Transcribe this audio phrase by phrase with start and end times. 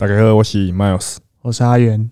[0.00, 2.10] 大家好，我是 Miles，我是阿元，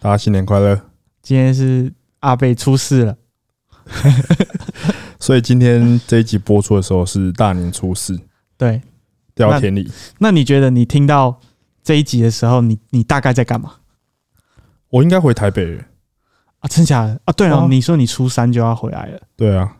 [0.00, 0.80] 大家新年快乐。
[1.20, 3.18] 今天是阿贝出事了，
[5.20, 8.18] 所以今天这一集播出的时候是大年初四，
[8.56, 8.80] 对。
[9.34, 9.92] 掉到田里。
[10.20, 11.38] 那你觉得你听到
[11.82, 13.74] 这一集的时候，你你大概在干嘛
[14.88, 15.82] 我应该回台北了。
[16.60, 16.64] 啊？
[16.66, 17.32] 真假的啊？
[17.34, 19.76] 对了，哦你说你初三就要回来了对啊，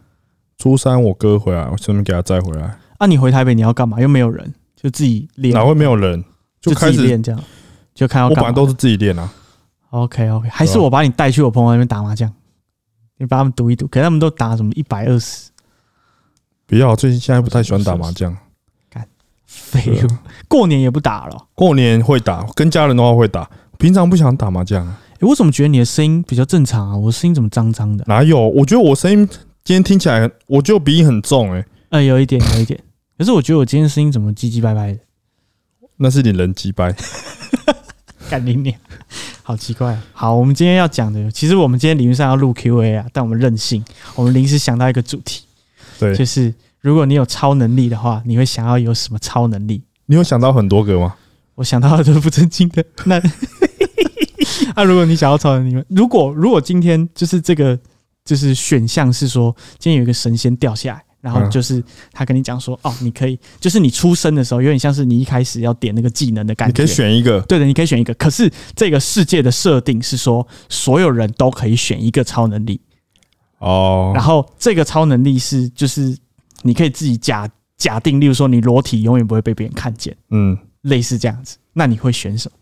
[0.58, 2.78] 初三我哥回来，我顺便给他载回来。
[2.98, 3.06] 啊？
[3.06, 3.98] 你回台北你要干嘛？
[3.98, 6.22] 又没有人，就自己练，哪会没有人？
[6.62, 7.44] 就就开始，练这样，
[7.92, 8.28] 就看到。
[8.28, 9.30] 我本来都是自己练啊。
[9.90, 12.32] OK OK，还是我把你带去我朋友那边打麻将，
[13.18, 15.50] 你把他们赌一赌，可是他们都打什么一百二十，
[16.66, 18.34] 不要，最近现在不太喜欢打麻将。
[19.44, 20.08] 废物
[20.48, 21.48] 过年也不打了。
[21.54, 24.98] 过年会打，跟家人的话会打，平常不想打麻将啊。
[25.20, 26.96] 诶我怎么觉得你的声音比较正常啊？
[26.96, 28.02] 我声音怎么脏脏的？
[28.08, 28.48] 哪有？
[28.48, 29.28] 我觉得我声音
[29.62, 32.80] 今天听起来，我觉得鼻音很重哎、呃，有一点，有一点。
[33.18, 35.00] 可是我觉得我今天声音怎么唧唧歪歪的？
[35.96, 36.94] 那是你人机掰。
[38.30, 38.74] 干你娘！
[39.42, 40.04] 好奇怪、啊。
[40.12, 43.84] 好，我们今天要讲的，其实我们今天理论上要录 Q&A 啊，但我们任性，
[44.14, 45.42] 我们临时想到一个主题，
[45.98, 49.82] 对就是如果你有超能力的话，你会想要有什么超能力？
[50.06, 51.14] 你有想到很多个吗？
[51.56, 52.82] 我想到的都是不正经的。
[53.04, 53.20] 那
[54.74, 57.78] 啊，如果你想要超能力，如果如果今天就是这个
[58.24, 67.40] 就是选项是说，今天有一个神仙掉下来，然后嗯就是他跟你讲说，哦，你可以，就是你出生的时候有点像是你一开始要点那个技能的感觉，你可以选一个。
[67.42, 68.12] 对的，你可以选一个。
[68.14, 72.80] 可是这个世界的设定是说，所有人都可以选一个超能力，
[73.58, 76.14] 哦，然后这个超能力是就是
[76.62, 81.56] 你可以自己假假定，例如说你裸体永远不会被别人看见，嗯，类似这样子。
[81.72, 82.58] 那你会选什么？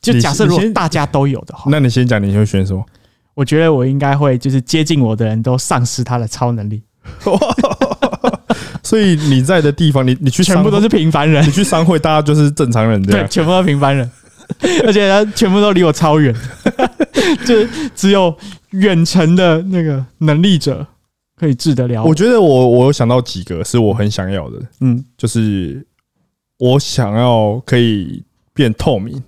[0.00, 2.84] 就假设如果大家都有的话，那你先讲，你会选什么？
[3.34, 6.82] 我觉得我应该会就是接近我的人都丧失他的超能力，
[8.82, 11.44] 所以你在的地方，你你去全部都是平凡人。
[11.46, 14.08] 你，去商会，大家就是正常人对，全部都是平凡人，
[14.84, 16.34] 而且他全部都离我超远，
[17.46, 18.36] 就只有
[18.70, 20.86] 远程的那个能力者
[21.36, 22.14] 可以治得了我。
[22.14, 25.84] 觉得我我有想到几个是我很想要的，嗯，就是
[26.58, 28.22] 我想要可以
[28.52, 29.22] 变透明，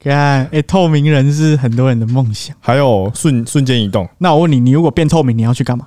[0.00, 2.54] 看，哎、透明人是很多人的梦想。
[2.58, 4.08] 还有瞬瞬间移动。
[4.18, 5.86] 那我问你，你如果变透明，你要去干嘛？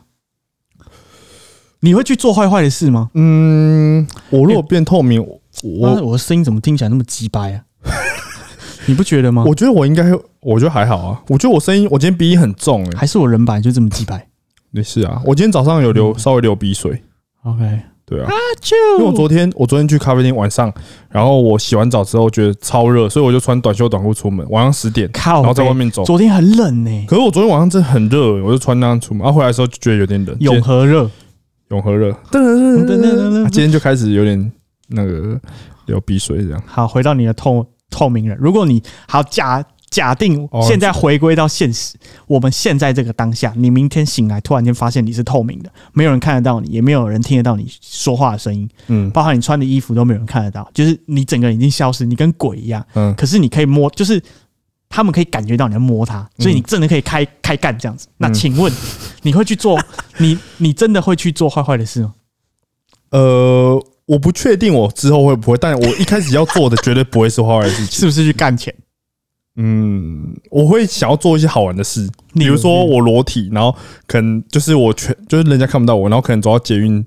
[1.82, 3.10] 你会去做坏坏的事吗？
[3.14, 7.62] 嗯，我如果变透明，我我我的声音怎么听起来那么鸡掰啊？
[8.88, 9.44] 你不觉得吗？
[9.46, 10.04] 我觉得我应该，
[10.40, 11.22] 我觉得还好啊。
[11.28, 14.28] 我觉得我声音，我今天鼻音很重哎、还是我人白就这么鸡掰
[14.72, 15.22] 没事啊。
[15.26, 17.02] 我今天早上有流嗯稍微流鼻水
[17.44, 18.30] ，？OK，对啊，
[18.62, 20.74] 就因为我昨天我昨天去咖啡厅晚上，
[21.10, 26.04] 然后我洗完澡之后觉得超热，所以我就穿短袖短裤出门，晚上十点，靠然后在外面走。
[26.06, 30.36] 昨天很冷呢、可是我昨天晚上真的很热，我就穿那样出门，然后回来的时候就觉得有点冷。
[30.40, 31.10] 永和热，
[31.70, 34.52] 永和热，噔噔噔噔噔今天就开始有点
[34.88, 35.40] 那个
[35.86, 36.64] 流鼻水这样。
[36.66, 41.96] 好，回到你的透透明人，如果你好假假定哦现在回归到现实，
[42.28, 49.10] 我们现在这个当下，你明天醒来突然间发现你是透明的，没有人看得到你，也没有人听得到你说话的声音，嗯。
[49.12, 52.86] 包含你穿的衣服都没有人看得到，就是你整个人已经消失，你跟鬼一样。
[52.94, 54.22] 嗯，可是你可以摸，就是
[54.90, 58.08] 他们可以感觉到你在摸它，所以你真的可以开开干这样子。
[58.18, 58.72] 那嗯请问
[59.22, 59.80] 你会去做
[60.18, 62.14] 你你真的会去做坏坏的事吗？
[63.12, 67.88] 呃，我不确定我之后会不会，但我一开始要做的绝对不会是坏坏的事情。
[68.00, 68.74] 是不是去干钱？
[69.60, 77.04] 嗯，我会想要做一些好玩的事，比如如说我裸体，然后可能就是我全就是人家看不到我，然后可能走到捷运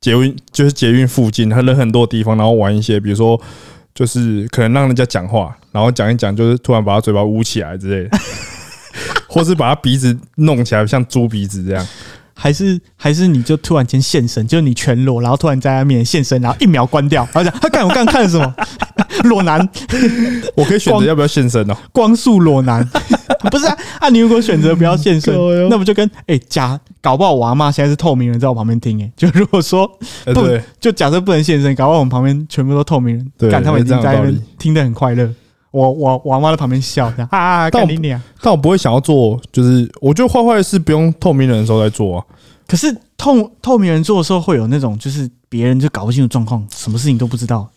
[0.00, 3.40] 捷运就是捷运附近，人很多地方，然后玩一些，比如说
[3.96, 8.18] 就是可能让人家讲话，然后讲一讲，就是突然把他嘴巴捂起来之类的，
[9.26, 11.86] 或是把他鼻子弄起来像猪鼻子这样。
[12.38, 18.54] 还是还是你就突然间现身，就是你全裸，然后突然在他面前现身，然后一秒关掉，然后讲他 干我刚刚看了什么？
[19.24, 19.58] 裸男，
[20.54, 21.74] 我可以选择要不要现身哦。
[21.92, 22.86] 光速裸男，
[23.50, 23.76] 不是啊？
[24.00, 25.34] 啊，你如果选择不要现身，
[25.70, 29.90] 那不就跟哎、假搞不好我阿妈现在是透明人，在我旁边听哎、就如果说
[30.26, 30.46] 不
[30.78, 35.28] 就假设不能现身，搞不好我们旁边全部都透明人，对干他们已经在那边听得很快乐。
[35.76, 38.18] 我我我阿妈在旁边笑，这样啊， 干你娘！
[38.40, 42.24] 但我不会想要做，就是我觉得坏坏的事不用透明人的时候再做啊。
[42.66, 47.68] 可是透透明人做的时候，会有那种就是别人就搞不清楚状况，什么事情都不知道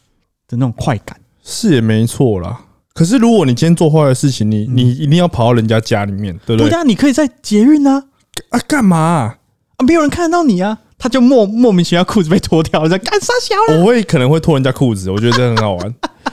[0.48, 1.20] 的那种快感。
[1.44, 2.62] 是也没错啦。
[2.94, 6.70] 可是如果你今天做坏的事情，你嗯你一定要跑到人家家里面，对不对？
[6.70, 8.06] 对啊，你可以在捷运啊，
[8.50, 9.38] 啊，干嘛啊、
[9.78, 13.82] 啊，没有人看得到你啊，他就莫莫名其妙裤子被脱掉了，在干啥小了？
[13.82, 15.96] 我会可能会脱人家裤子，我觉得这很好玩。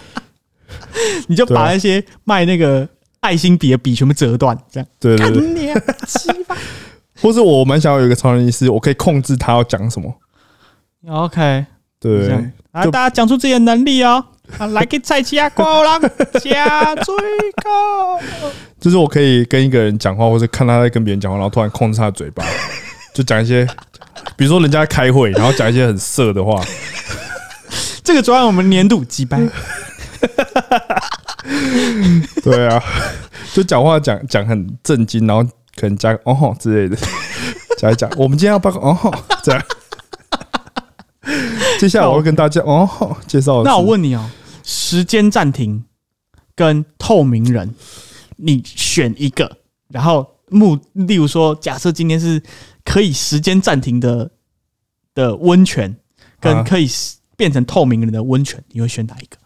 [1.29, 2.89] 你就把那些卖那个
[3.21, 6.57] 爱心笔的笔全部折断，这样干对对对，你娘鸡巴！
[7.23, 10.15] 或是我蛮想要有一个超能力，是我可以控制他要讲什么。
[11.09, 11.65] OK，
[11.99, 14.25] 对这样啊，大家讲出自己的能力哦。
[14.59, 16.01] 啊来给菜鸡啊，高浪
[16.41, 17.15] 加最
[17.65, 18.21] 高。
[18.79, 22.45] 就是我可以跟一个人讲话，或者看他在跟别人讲话，然后突然控制他的嘴巴，
[23.13, 23.67] 就讲一些，
[24.37, 26.63] 比如说人家在开会，然后讲一些很色的话，
[28.05, 29.41] 这个昨晚我们年度击败，
[32.43, 32.83] 对啊，
[33.53, 35.43] 就讲话讲讲很震惊，然后
[35.75, 36.97] 可能加个哦吼之类的，
[37.79, 39.63] 讲一讲，我们今天要报告哦吼这样。
[41.79, 43.63] 接下来我会跟大家哦吼介绍。
[43.63, 44.29] 那我问你哦，
[44.63, 45.85] 时间暂停
[46.55, 47.75] 跟透明人，
[48.37, 49.59] 你选一个，
[49.89, 52.43] 然后目，例如说，假设今天是
[52.85, 54.31] 可以时间暂停的
[55.15, 56.89] 的温泉，啊跟可以
[57.37, 59.37] 变成透明人的温泉，你会选哪一个？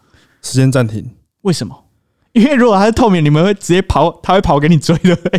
[0.41, 1.11] 时间暂停。
[1.41, 1.85] 为什么？
[2.33, 5.29] 因为如果它是透明，你们会直接跑，它会跑给你追，对不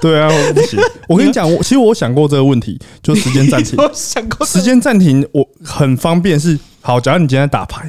[0.00, 0.20] 对？
[0.20, 0.80] 啊，我不行。
[1.08, 3.78] 我跟你讲，我其实我想过这个问题，就时间暂停。
[3.82, 6.98] 我想过时间暂停，我很方便是好。
[7.00, 7.88] 假如你今天在打牌，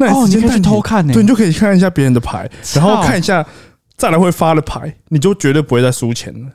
[0.00, 3.46] 那哦你可以去偷看呢对，你就可以看一下别人的牌，然后看一下
[3.96, 6.48] 再来会发的牌，你就绝对不会再输钱了。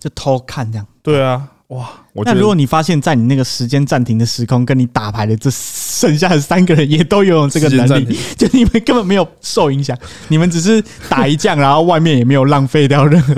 [0.00, 0.86] 就偷看这样。
[1.02, 1.90] 对啊，哇！
[2.14, 9.96] 我觉那得如果你发现，在你那个时间暂停的时空，跟你打牌的这剩下的三个人也都拥有这个能力 就你们根本没有受影响，
[10.28, 13.34] 你们只是打一仗，然后外面也没有浪费掉任何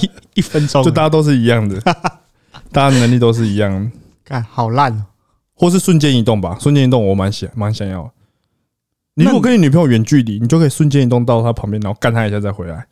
[0.00, 1.80] 一一分钟， 就大家都是一样的，
[2.70, 3.90] 大家能力都是一样的，
[4.24, 5.06] 看好烂哦。
[5.56, 6.56] 或是瞬间移动吧。
[6.60, 8.12] 瞬间移动我蛮想蛮想要。
[9.14, 12.84] 你如果跟你女朋友远距离，你就可以瞬间移动到她旁边，然后干她一下再回来，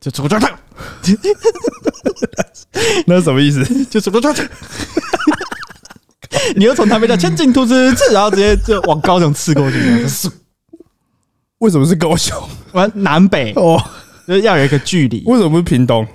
[0.00, 0.46] 就走过去，
[3.06, 3.64] 那是什么意思？
[3.86, 4.42] 就走过去。
[6.56, 9.78] 你又从台北到 千进兔子刺，然后直接就往高雄刺过去，
[11.58, 12.36] 为什么是高雄？
[12.72, 13.82] 完南北哦，
[14.26, 16.06] 就是要有一个距离，为什么不是屏东？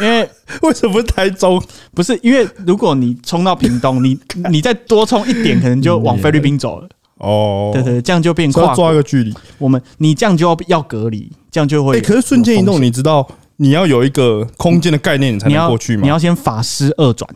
[0.00, 0.28] 因为
[0.62, 1.62] 为什么不是台中？
[1.94, 4.18] 不是因为如果你冲到屏东，你
[4.50, 6.88] 你再多冲一点，可能就往菲律宾走了。
[7.18, 8.74] 哦，对对，这样就变跨。
[8.74, 9.34] 抓一个距离。
[9.58, 13.28] 我们你这样就要要隔离，这样就会哎、可是瞬间移动，你知道
[13.62, 16.02] 你要有一个空间的概念，你才能过去嘛？
[16.02, 17.28] 你要先法师二转。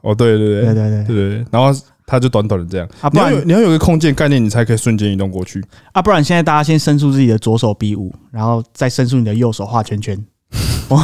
[0.00, 2.88] 哦，对对对对对对，然后他就短短的这样。
[3.02, 5.62] 啊，不然你要有一个空间概念，你才可以瞬间移动过去。
[5.92, 10.18] 啊，不然现在大家先伸出自己的左手比五，然后再伸出你的右手画圈圈。
[10.88, 10.98] 我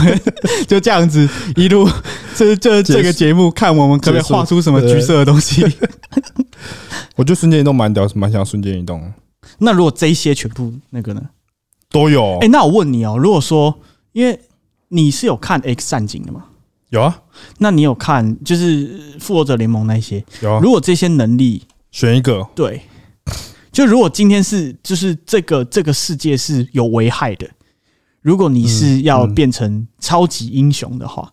[0.67, 1.87] 就这样子一路，
[2.35, 5.63] 这这这个节目看我们可以画出什么橘色的东西。
[7.17, 9.13] 我就瞬间移动蛮屌，蛮想瞬间移动。
[9.59, 11.21] 那如果这些全部那个呢？
[11.91, 12.39] 都有。
[12.41, 13.79] 哎，那我问你哦，如果说。
[14.13, 14.41] 因为
[14.89, 16.45] 你是有看 X 战警的吗？
[16.89, 17.23] 有啊。
[17.59, 20.25] 那你有看就是复仇者联盟那些？
[20.41, 22.47] 有啊，如果这些能力选一个。
[22.55, 22.83] 对，
[23.71, 27.49] 就如果今天是就是这个这个世界是有危害的，
[28.21, 31.33] 如果你是要变成超级英雄的话，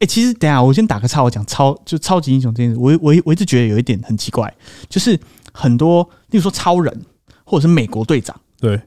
[0.00, 4.54] 哎、其实等一下我先打个岔，我讲超就超级英雄这件事，我我我一直觉得有一点很奇怪，
[4.88, 5.18] 就是
[5.52, 7.04] 很多例如说超人
[7.44, 8.78] 或者是美国队长，对。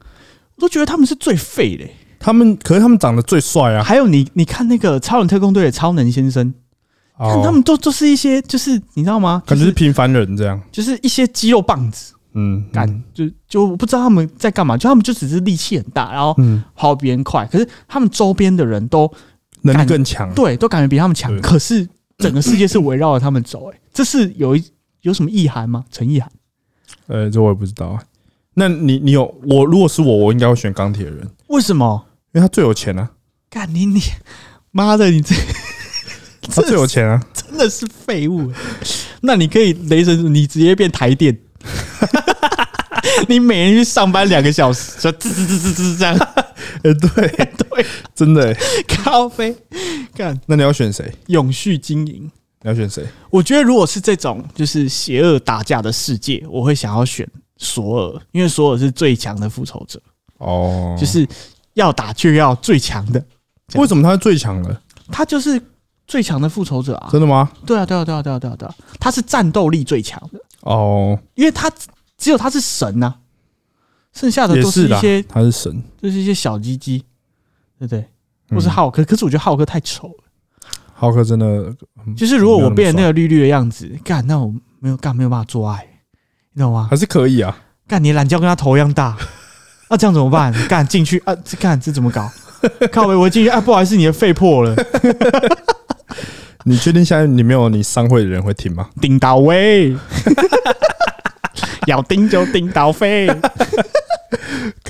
[0.56, 3.84] 我都觉得他们是最废的欸、他们，可是他们长得最帅啊。
[3.84, 6.54] 还有你你看那个超人特工队的超能先生，
[7.18, 9.42] 看哦他们都都是一些就是你知道吗？
[9.44, 10.58] 感觉就是是平凡人这样。
[10.72, 12.14] 就是一些肌肉棒子。
[12.32, 19.08] 嗯，干、就就我不知道他们在干嘛，就他们就只是力气很大，然后嗯，跑比别人快，可是他们周边的人都
[19.60, 20.32] 能力更强。
[20.34, 21.86] 对都感觉比他们强，可是
[22.16, 24.64] 整个世界是围绕着他们走、哎，这是有一
[25.02, 25.84] 有什么意涵吗？
[25.90, 26.28] 陈意涵？
[27.06, 28.02] 呃，这我也不知道啊。
[28.54, 29.64] 那你你有我？
[29.64, 32.04] 如果是我，我应该会选钢铁人，为什么？
[32.34, 33.08] 因为他最有钱啊，
[33.48, 34.02] 干你你
[34.72, 35.34] 妈的，你这
[36.52, 37.24] 他最有钱啊。
[37.32, 38.56] 真的是废物、哎
[39.26, 41.34] 那你可以雷神，你直接变台电。
[43.26, 46.14] 你每天去上班两个小时，就滋滋滋滋滋这样，
[46.82, 48.84] 哎， 对，对，真的欸。
[48.86, 49.56] 咖啡，
[50.14, 51.10] 干那你要选谁？
[51.28, 52.30] 永续经营。
[52.60, 53.02] 你要选谁？
[53.30, 57.26] 我觉得如果是这种就是邪恶打架的世界，我会想要选
[57.56, 59.98] 索尔，因为索尔是最强的复仇者，
[60.36, 61.26] 哦，就是
[61.74, 63.24] 要打就要最强的，
[63.74, 64.80] 为什么他是最强的？
[65.12, 65.60] 他就是
[66.06, 67.08] 最强的复仇者啊！
[67.12, 67.50] 真的吗？
[67.66, 71.70] 对啊，对啊，对啊，对啊，对啊，对啊，他是战斗力最强的，哦，因为他
[72.16, 73.14] 只有他是神呐、
[74.12, 75.82] 剩下的都是一些，他是神。
[76.00, 76.98] 就是一些小鸡鸡，
[77.78, 78.00] 对不对？
[78.00, 80.24] 嗯或是浩克，可是我觉得浩克太丑了。
[80.92, 81.46] 浩克真的，
[82.06, 85.86] 嗯就是如果我变成那个绿绿的样子，干，那我没有干没有办法做爱，
[86.52, 86.86] 你懂吗？
[86.90, 87.56] 还是可以啊。
[87.88, 89.16] 干你懒觉跟他头一样大，
[89.88, 90.52] 那、这样怎么办？
[90.68, 91.34] 干进去啊？
[91.44, 92.30] 这干这怎么搞？
[92.90, 94.74] 靠北，我进去啊，不好意思，你的肺破了，
[96.64, 98.88] 你确定现在你没有你商会的人会听吗？
[99.00, 99.94] 顶到位，
[101.86, 103.28] 要顶就顶到肺。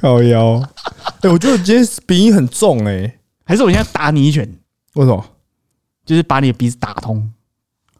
[0.00, 0.62] 靠腰。
[1.22, 4.48] 哎，我觉得今天鼻音很重哎，还是我现在打你一拳，
[4.94, 5.24] 为什么？
[6.06, 7.32] 就是把你的鼻子打通？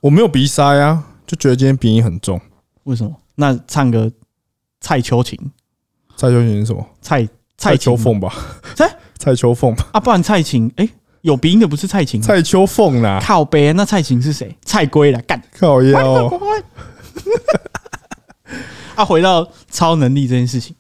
[0.01, 2.41] 我没有鼻塞啊，就觉得今天鼻音很重。
[2.85, 3.13] 为什么？
[3.37, 4.13] 那唱个
[4.81, 5.39] 蔡秋琴，
[6.17, 6.87] 蔡秋琴是什么？
[7.01, 8.33] 蔡蔡秋凤吧？
[8.75, 9.75] 蔡蔡秋凤？
[9.93, 10.89] 啊，不然蔡琴，哎、
[11.23, 14.57] 有鼻音的不是蔡琴，蔡秋凤啦，靠背，那蔡琴是谁？
[14.65, 15.43] 蔡圭啦，干。
[15.59, 16.41] 靠腰哦。
[18.97, 20.77] 啊，回到超能力这件事情，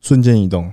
[0.00, 0.72] 瞬间移动，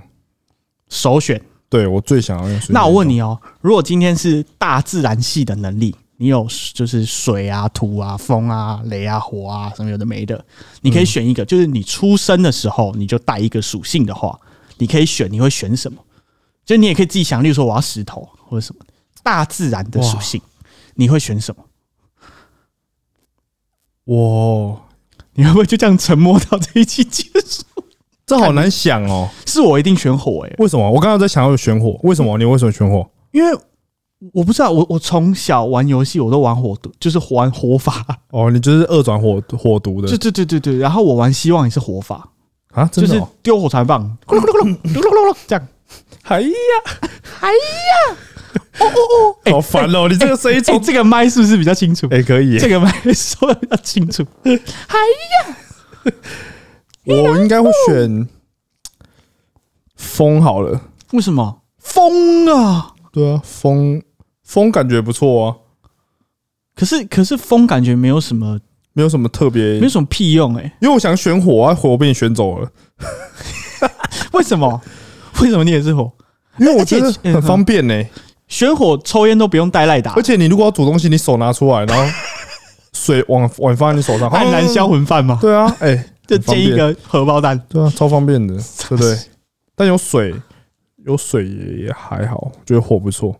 [0.88, 1.40] 首选。
[1.70, 2.60] 对我最想要用。
[2.68, 10.44] 那我问你哦，如果今天是大自然系的能力，你有就是水啊、土啊、风啊、雷啊、火啊，什么有的没的，
[10.80, 14.38] 你可以选一个，就是你出生的时候你就带一个属性的话，
[14.78, 15.98] 你可以选，你会选什么？
[16.64, 18.84] 就你也可以自己想，例如说我要石头或者什么
[19.22, 20.40] 大自然的属性，
[20.94, 21.64] 你会选什么？
[24.06, 24.80] 哇，
[25.34, 27.64] 你会不会就这样沉默到这一期结束？
[28.26, 29.28] 这好难想哦。
[29.46, 30.90] 是我一定选火诶、为什么？
[30.90, 32.38] 我刚刚在想要选火，为什么？
[32.38, 33.10] 你为什么选火？
[33.32, 33.58] 因为
[34.32, 40.76] 我不知道，我我从小玩游戏我都玩火毒，就是玩火法，哦，你就是二转火火毒的对对对对对。
[40.78, 42.28] 然后我玩希望也是火法，
[42.72, 42.84] 啊？
[42.86, 43.28] 就是真的哦？
[43.42, 45.68] 丢火柴棒，咕噜咕噜咕噜咕噜咕噜这样。
[46.22, 46.48] 哎呀，
[47.40, 48.16] 哎呀，
[48.80, 50.08] 哦哦 哦，哎好烦哦！
[50.08, 52.08] 你这个声音哎，从这个麦是不是比较清楚？
[52.10, 54.24] 哎可以耶，这个麦说的比较清楚。
[54.42, 56.12] 哎呀，
[57.04, 58.26] 我应该会选
[59.96, 60.80] 风好了。
[61.12, 62.92] 为什么风啊？
[63.12, 64.02] 对啊，风
[64.44, 65.56] 风感觉不错啊，
[66.76, 68.58] 可是可是风感觉没有什么
[68.92, 72.70] 没有什么特别没有，什么屁用哎、因为我想选火啊，火被你选走了，
[74.32, 74.80] 为什么？
[75.40, 76.12] 为什么你也是火？
[76.58, 78.04] 因为我觉得而且很方便呢。
[78.46, 82.04] 选火抽烟都不用带赖打而，且你如果要煮东西，你手拿出来，然后
[82.92, 85.96] 水往碗放在你手上，按燃销魂饭嘛，对啊，哎，
[86.28, 87.58] 就很方便煎一个荷包蛋。
[87.68, 88.54] 对啊，超方便的，
[88.88, 89.18] 对不对？
[89.74, 90.34] 但有水，
[91.04, 93.34] 有水也也还好，觉得火不错。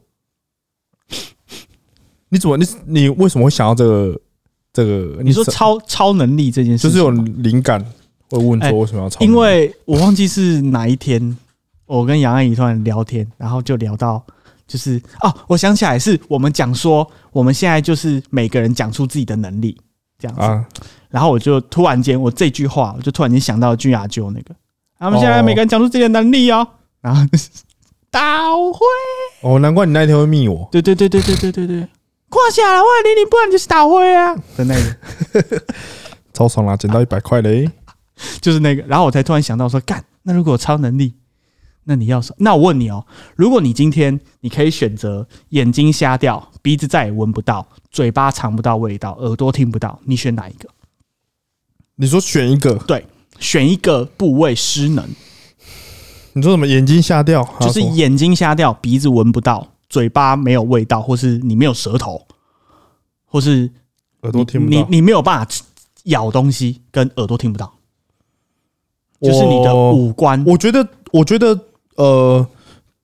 [2.35, 4.21] 你怎么你你为什么会想要这个
[4.73, 5.23] 这个？
[5.23, 7.81] 你说超超能力这件事就是有，灵感，
[8.29, 9.31] 会问哎说为什么要超能力？
[9.31, 11.39] 因为我忘记是哪一天，
[11.87, 14.21] 我跟杨阿姨突然聊天，然后就聊到，
[14.67, 19.81] 就是哦，我想起来是我们讲说，我们现在就是每个人讲出自己的能力
[20.19, 20.67] 这样子，啊，
[21.09, 24.53] 然后我就突然间我这句话，我就突然间想到君雅舅那个，
[24.99, 26.67] 他们现在哦每个人讲出自己的能力哦，
[27.01, 27.49] 然后就是
[28.11, 28.21] 导
[28.73, 28.79] 会，
[29.43, 30.69] 哦，难怪你那一天会密我。
[30.71, 31.89] 对对对对对对对对，
[32.35, 35.65] 挂下来，我零零，不然就是打灰啊的那个。
[36.35, 37.71] 超爽啦，捡到一百块嘞！
[38.41, 41.15] 就是那个，然后我才突然想到说，干，那如果有超能力，
[41.85, 42.37] 那你要什么？
[42.41, 50.69] 那我问你哦，如果你今天你可以选择眼睛瞎掉，鼻子再也闻不到，嘴巴尝不到味道，耳朵听不到，你选哪一个？
[51.95, 53.07] 你说选一个，对
[53.39, 55.09] 选一个部位失能，
[56.33, 56.67] 你说什么？
[56.67, 62.21] 眼睛瞎掉，就是眼睛瞎掉，鼻子闻不到，嘴巴没有味道，或是你没有舌头，
[63.25, 63.71] 或是
[64.23, 65.49] 耳朵听不到，你你你没有办法
[66.07, 67.73] 咬东西，跟耳朵听不到，
[69.21, 70.45] 就是你的五官。
[70.45, 71.57] 我觉得，我觉得，
[71.95, 72.45] 呃，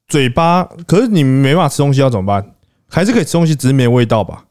[0.09, 2.55] 嘴巴，可是你没办法吃东西要怎么办？
[2.89, 4.45] 还是可以吃东西，只是没味道吧？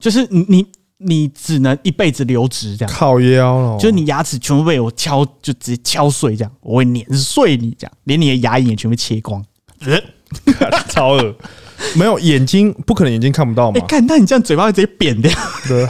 [0.00, 9.44] 就是你你你只能一辈子留直这样，靠腰了，就是你牙齿全部被我敲，就直接敲碎这样，我会碾碎你这样，连你的牙龈也全部切光。
[10.88, 11.34] 超恶，
[11.96, 13.86] 没有眼睛，不可能眼睛看不到哎、嘛？
[13.86, 15.32] 看，那你这样嘴巴会直接扁掉，
[15.68, 15.88] 对。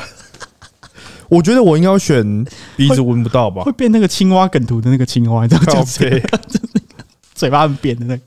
[1.28, 2.44] 我觉得我应该会选
[2.76, 3.70] 鼻子闻不到吧会？
[3.72, 6.10] 变那个青蛙梗图的那个青蛙，你知道靠叫谁？
[6.10, 6.22] 背，
[7.34, 8.22] 嘴巴很扁的那个，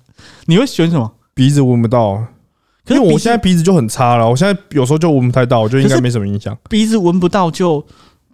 [0.45, 1.11] 你会选什么？
[1.33, 2.25] 鼻子闻不到，
[2.87, 6.57] 因为我可是我现在鼻子就很差了，我现在有时候就闻不太到，我觉得应该没什么影响。
[6.69, 7.85] 鼻子闻不到就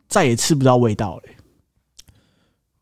[0.07, 1.23] 再也吃不到味道了、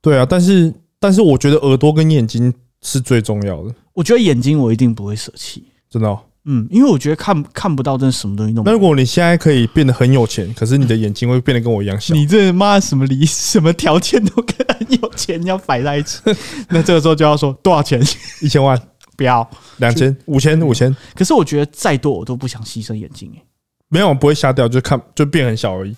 [0.02, 8.72] 对啊，但是但是我觉得耳朵跟眼睛是最重要的，我觉得眼睛我一定不会舍弃，真的哦、嗯，因为我觉得看看不到真的什么东西都没有。
[8.72, 16.22] 那如果你现在可以变得很有钱，可是你的眼睛会变得跟我一样小， 你这妈什么理什么条件都跟很有钱要摆在一起，
[16.70, 18.00] 那这个时候就要说多少钱？
[18.44, 18.80] 一千万、
[19.16, 19.50] 不要。
[19.78, 23.44] 两千、五千、五千，可是我觉得再多我都不想牺牲眼睛、欸，
[23.90, 25.96] 没有不会瞎掉，就看就变很小而已。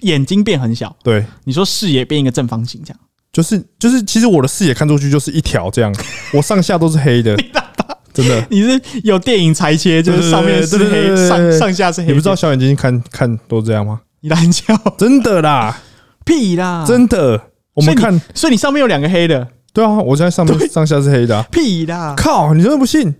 [0.00, 3.00] 眼睛变很小，对，你说视野变一个正方形这样，
[3.36, 5.94] 就是就是，其实我的视野看出去就是一条这样，
[6.32, 7.36] 我上下都是黑的，
[8.14, 8.46] 真的。
[8.48, 12.06] 你是有电影裁切，就是上面是黑，上上下是黑。
[12.06, 14.00] 你不知道小眼睛看看都这样吗？
[14.22, 15.78] 你懒觉 真的啦，
[16.24, 17.38] 屁啦，真的。
[17.74, 21.44] 我们看，所以你上面有两个黑的，对啊，我现在上面上下是黑的、啊。
[21.52, 23.14] 屁啦靠，你真的不信？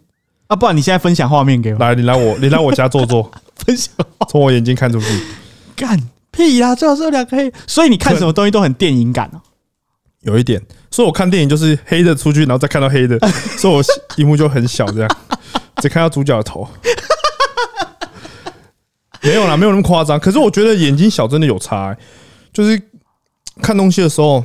[0.46, 0.56] 啊！
[0.56, 3.30] 不然你现在分享画面给我，来，你来我，你来我家坐坐，
[3.66, 3.92] 分享
[4.30, 5.06] 从我眼睛看出去。
[5.76, 9.42] 干屁啦，最好是有两个黑，所以你看什么东西都很电影感哦。
[10.26, 13.18] 有一点，所以我看电影就是黑的出去，然后再看到黑的，
[13.56, 13.82] 所以我
[14.16, 15.16] 荧幕就很小，这样
[15.76, 16.68] 只看到主角的头。
[19.22, 20.20] 没有啦，没有那么夸张。
[20.20, 21.98] 可是我觉得眼睛小真的有差、欸，
[22.52, 22.80] 就是
[23.62, 24.44] 看东西的时候，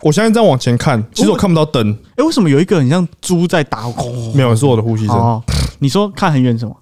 [0.00, 3.84] 我现在这样往前看，其实我看不到灯，哎、为什么有一个很像猪在打？
[4.34, 5.16] 没有是我的呼吸声。
[5.16, 5.42] 哦，
[5.78, 6.76] 你说看很远什么？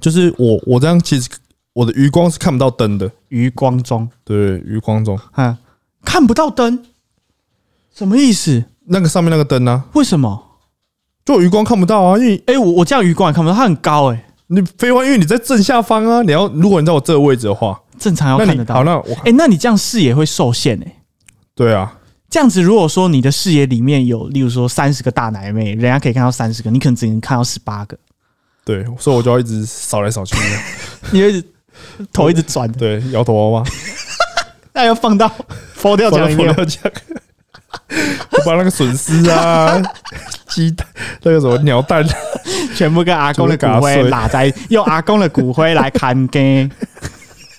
[0.00, 1.28] 就是我我这样其实
[1.72, 5.56] 我的余光是看不到灯的，余光中，对，余光中嗯，
[6.04, 6.84] 看不到灯，
[7.94, 8.64] 什么意思？
[8.86, 10.48] 那个上面那个灯呢、为什么？
[11.24, 18.74] 就我余光看不到啊，因为哎、我我这样余光也看不到，它很高哎、你废话，因为你在正下方啊，你要如果你在我这个位置的话，正常要看得到。
[18.74, 20.96] 好，那我哎、那你这样视野会受限哎、
[21.54, 21.96] 对啊，
[22.28, 27.96] 这样子，如果说你的视野里面有，例如说三十个大奶妹，人家可以看到三十个，你可能只能看到十八个，
[28.64, 30.34] 对，所以我就要一直扫来扫去。
[30.34, 30.58] 的，
[31.12, 31.48] 你会一直
[32.12, 33.64] 头一直转，对，摇头娃娃，
[34.74, 35.30] 那要放到
[35.74, 36.64] 佛跳墙里面放到。
[36.64, 36.90] 讲，我
[38.44, 39.80] 把那个笋丝啊、
[40.48, 40.86] 鸡蛋、
[41.22, 42.04] 那个什么鸟蛋，
[42.74, 46.70] 全部跟阿公的骨灰拉在，用阿公的骨灰来看根，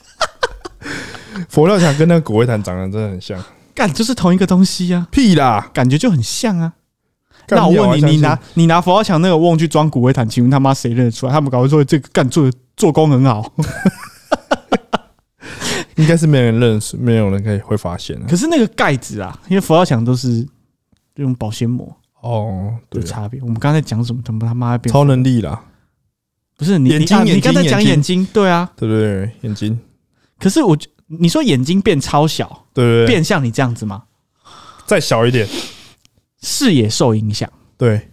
[1.49, 3.39] 佛跳墙跟那个骨灰坛长得真的很像，
[3.73, 5.69] 干就是同一个东西啊，屁啦！
[5.73, 6.73] 感觉就很像啊。
[7.45, 11.31] 干那我问你，你拿你拿佛跳墙那个瓮去装骨灰坛，请问他妈谁认得出来？
[11.31, 13.51] 他们搞会说这个干做做工很好，
[15.95, 20.47] 应该是没人认识，没有人可以会发现的可是那个盖子啊，因为佛跳墙都是
[21.15, 23.39] 用保鲜膜哦，对啊，的差别。
[23.41, 24.21] 我们刚才讲什么？
[24.23, 25.63] 怎么他妈变超能力啦，
[26.57, 28.71] 不是你眼睛你啊你刚才讲眼睛，对啊。
[28.75, 29.31] 对不对？
[29.41, 29.79] 眼睛，
[30.39, 34.03] 可是我你说眼睛变超小，对对对，变像你这样子吗？
[34.85, 35.47] 再小一点，
[36.41, 38.09] 视野受影响，对。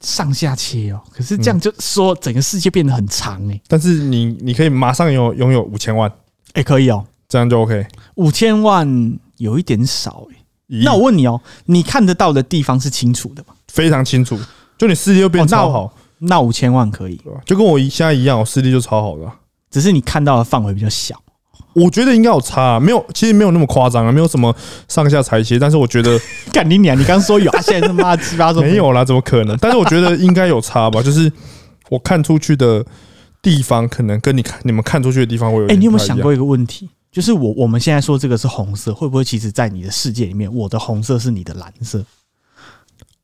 [0.00, 1.00] 上下切哦。
[1.12, 6.12] 可是这样就说整个世界变得很长哎、但是你你可以马上有拥有五千万，
[6.54, 7.86] 哎、可以哦，这样就 OK。
[8.16, 10.36] 五千万有一点少哎、
[10.68, 13.54] 咦那我问你哦，你看得到的地方是清楚的吗？
[13.68, 14.38] 非常清楚，
[14.76, 19.34] 就你视力又变超好，那五千万可以，就跟我一现在一样，我视力就超好的啊、
[19.70, 21.20] 只是你看到的范围比较小。
[21.74, 24.54] 我觉得应该有差、啊，没有，其实没有那么夸张啊，没有什么
[24.88, 26.20] 上下裁切，但是我觉得
[26.52, 26.98] 干你娘！
[26.98, 28.76] 你刚说有，啊， 现在他妈七八种没。
[28.76, 29.56] 有啦，怎么可能？
[29.56, 31.32] 但是我觉得应该有差吧，就是
[31.88, 32.84] 我看出去的
[33.42, 36.88] 地方，可能跟你看你们看出去的地方会有哎、你有没有想过一个问题？
[37.10, 42.04] 就是我我们现在说这个是红色，会不会其实在你的世界里面，我的红色是你的蓝色？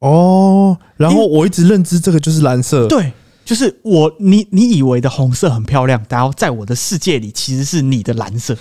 [0.00, 0.76] 哦？
[0.96, 3.12] 然后我一直认知这个就是蓝色，对，
[3.44, 8.56] 就是我你你以为的红色很漂亮，然后在我的世界里其实是你的蓝色。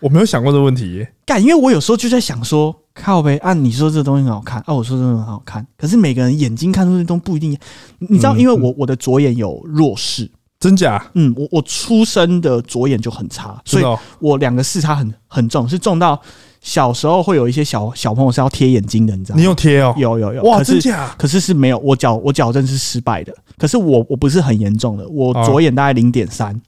[0.00, 1.12] 我没有想过这个问题耶。
[1.26, 7.58] 干，因为我有时候就在想说，靠呗，啊、你说这东西很好看，啊，我说这东西很好看，可是每个人眼睛看出去都不一定。
[7.98, 11.04] 你知道，嗯因为我我的左眼有弱视，真假？
[11.14, 13.84] 嗯，我我出生的左眼就很差，所以
[14.18, 16.20] 我两个视差很很重，是重到
[16.60, 19.40] 小时候会有一些小小朋友是要贴眼睛的，你知道吗？
[19.40, 19.94] 你有贴哦？
[19.96, 21.14] 有有有，哇，可是真假？
[21.16, 26.60] 可是是没有，我矫我矫正是失败的，可是我我不是很严重的，我哦左眼大概零点三，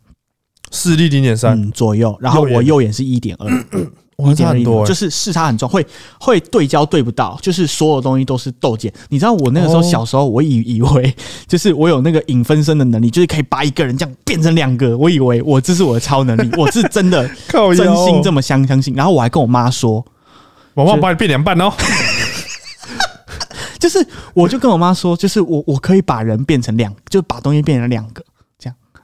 [0.71, 3.67] 视力零点三，嗯左右，然后我右眼是一点二，
[4.21, 4.87] 哇，差很多欸。
[4.87, 5.87] 就是视差很重，会
[6.21, 8.93] 会对焦对不到，就是所有东西都是斗减。
[9.09, 11.15] 你知道我那个时候哦小时候，我以以为
[11.47, 18.95] 就是我有那个影分身的能力，就是可以把一个人这样变成两个，我以为我这是我的超能力，我是真的 靠真心这么，相相信。
[18.95, 20.05] 然后我还跟我妈说，
[20.75, 21.73] 我妈把你变两半哦。
[23.79, 28.23] 就是我就跟我妈说，就是我我可以把人变成两，就把东西变成两个。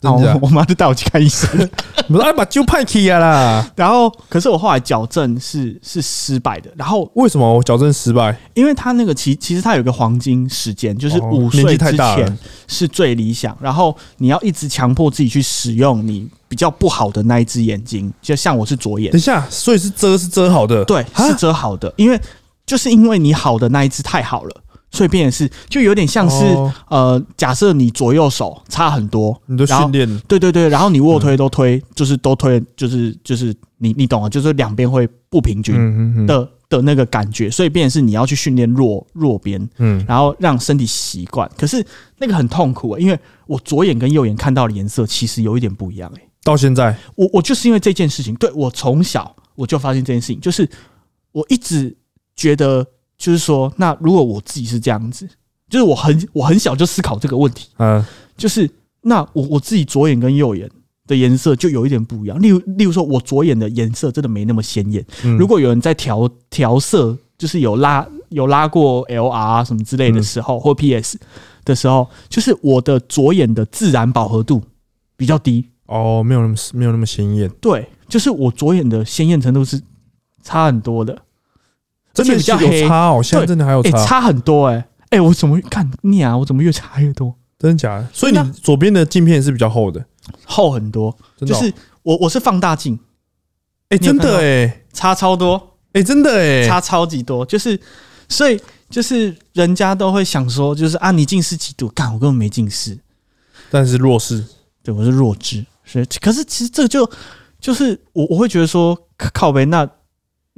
[0.01, 1.49] 然后我 我妈就带我去看医生，
[2.09, 3.71] 我说哎，把揪派去啊啦！
[3.75, 8.37] 然后可是我后来矫正是是失败的，然后为什么我矫正失败？
[8.55, 19.11] 因为他那个其其实他有一个黄金时间，就是哦五岁之前是最理想，然后你要一直强迫自己去使用你比较不好的那一只眼睛，就像我是左眼。
[19.11, 22.21] 等，一下，所以是遮是遮好的，对，啊是遮好的，因为
[22.65, 24.63] 就是因为你好的那一只太好了。
[24.97, 26.73] 所以变成是，就有点像是、哦。
[26.89, 30.09] 呃，假设你左右手差很多，你都训练。
[30.27, 41.51] 对对对，然后你卧推都推，就是都推，就是就是你你懂了，就是两边会不平均的、的那个感觉，所以变成是你要去训练弱弱边，嗯，然后让身体习惯。
[41.57, 41.85] 可是
[42.19, 46.23] 那个很痛苦、欸，因为我左眼跟右眼看到的颜色其实有一点不一样、欸。
[46.43, 46.97] 到现在。
[47.17, 50.69] 我我就是因为这件事情，对我从小我就发现这件事情，就是
[51.33, 51.97] 我一直
[52.37, 52.87] 觉得，
[53.19, 55.29] 就是说，那如果我自己是这样子，
[55.69, 58.05] 就是我很我很小就思考这个问题，嗯
[58.37, 58.71] 就是
[59.03, 60.71] 那我我自己左眼跟右眼
[61.07, 62.41] 的颜色就有一点不一样。
[62.41, 65.05] 例如例如说，我左眼的颜色真的没那么鲜艳。
[65.25, 71.19] 嗯，如果有人在调调色，就是有拉有拉过 LR 什么之类的时候，或 PS
[71.65, 74.63] 的时候，就是我的左眼的自然饱和度
[75.17, 75.65] 比较低。
[75.87, 79.81] 哦，没有那么没有那么鲜艳，对，就是我左眼的鲜艳程度是
[80.43, 81.17] 差很多的，
[82.17, 86.37] 真的有比较黑，差哦，现在真的还有哎、差，差很多哎、哎、我怎么看你啊？
[86.37, 87.35] 我怎么越差越多？
[87.59, 88.09] 真的假的？
[88.13, 90.03] 所以你左边的镜片是比较厚的，
[90.45, 92.99] 厚很多，真的哦就是我我是放大镜，
[93.91, 95.75] 哎，真的哎差超多。
[95.93, 97.45] 哎，真的哎，差超级多。
[97.47, 97.79] 就是
[98.29, 101.89] 所以就是人家都会想说，就是啊，你近视几度？
[101.89, 102.99] 干，我根本没近视，
[103.71, 104.45] 但是弱视，
[104.83, 105.65] 对我是弱智。
[105.85, 107.09] 所以可是其实这个就
[107.61, 108.99] 就是我我会觉得说
[109.33, 109.87] 靠背那。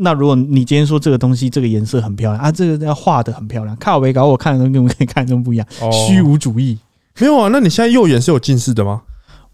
[0.00, 6.78] 那如果你今天说这个东西这个颜色很漂亮啊，这个要画的很漂亮，靠背搞我看的跟我可以看的都不一样，虚无主义
[7.18, 7.48] 没有啊？
[7.52, 9.02] 那你现在右眼是有近视的吗？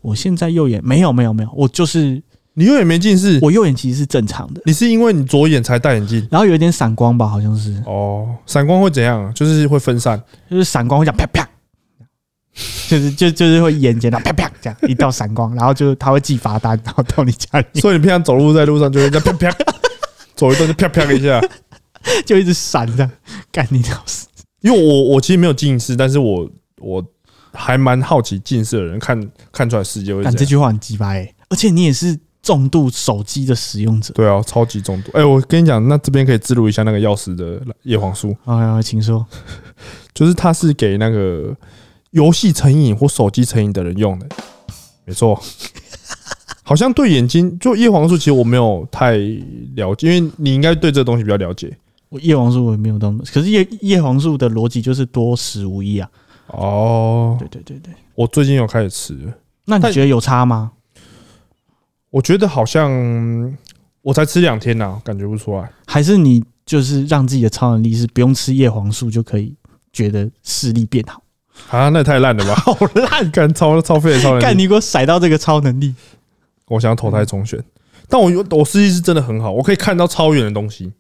[0.02, 4.61] 我现在右眼没有没有没有，我就是你右眼没近视，我右眼其实是正常的。
[4.66, 9.33] 你是因为你左眼才戴眼镜，然后有一点散光吧，好像是哦，散光会怎样？
[9.33, 11.48] 就是会分散，就是散光会讲啪啪，
[12.87, 17.80] 就是就就是会眼睛到啪啪这样一道闪光，然后就他会寄罚单，然后到你家里。
[17.80, 19.50] 所以你平常走路在路上就会在啪啪。
[20.37, 21.40] 走一段就啪啪一下，
[22.27, 23.09] 就一直闪着，
[23.51, 24.27] 干你老师。
[24.61, 27.05] 因为我我其实没有近视，但是我我
[27.53, 30.23] 还蛮好奇近视的人看看出来世界会。
[30.25, 34.12] 但这句话很鸡巴哎，而且你也是重度手机的使用者。
[34.14, 35.11] 对啊，超级重度。
[35.12, 38.35] 哎，我跟你讲，那这边可以记录一下那个钥匙的叶黄素。
[38.44, 39.27] 啊，请说。
[40.14, 41.55] 就是它是给那个
[42.12, 44.27] 游戏成瘾或手机成瘾的人用的，
[45.05, 45.38] 没错。
[46.66, 49.18] 好像对眼睛，就叶黄素，其实我没有太
[49.77, 51.70] 了解，因为你应该对这个东西比较了解。
[52.09, 56.09] 我叶黄素我也没有当，可是叶叶黄素的逻辑就是多食无益啊。
[56.46, 59.16] 哦，对对对对，我最近有开始吃，
[59.66, 60.72] 那你觉得有差吗？
[62.11, 62.90] 我觉得好像
[64.00, 65.70] 我才吃两天呐，感觉不出来。
[65.87, 69.55] 还是你就是让自己的超能力是不用吃叶黄素就可以
[69.92, 71.22] 觉得视力变好？
[71.70, 72.55] 啊，那太烂了吧！
[72.62, 75.94] 好烂，干超超废的超能力，干你给我甩到这个超能力。
[76.68, 77.62] 我想要投胎重选，
[78.09, 80.92] 但我我视力是真的很好，我可以看到超远的东西。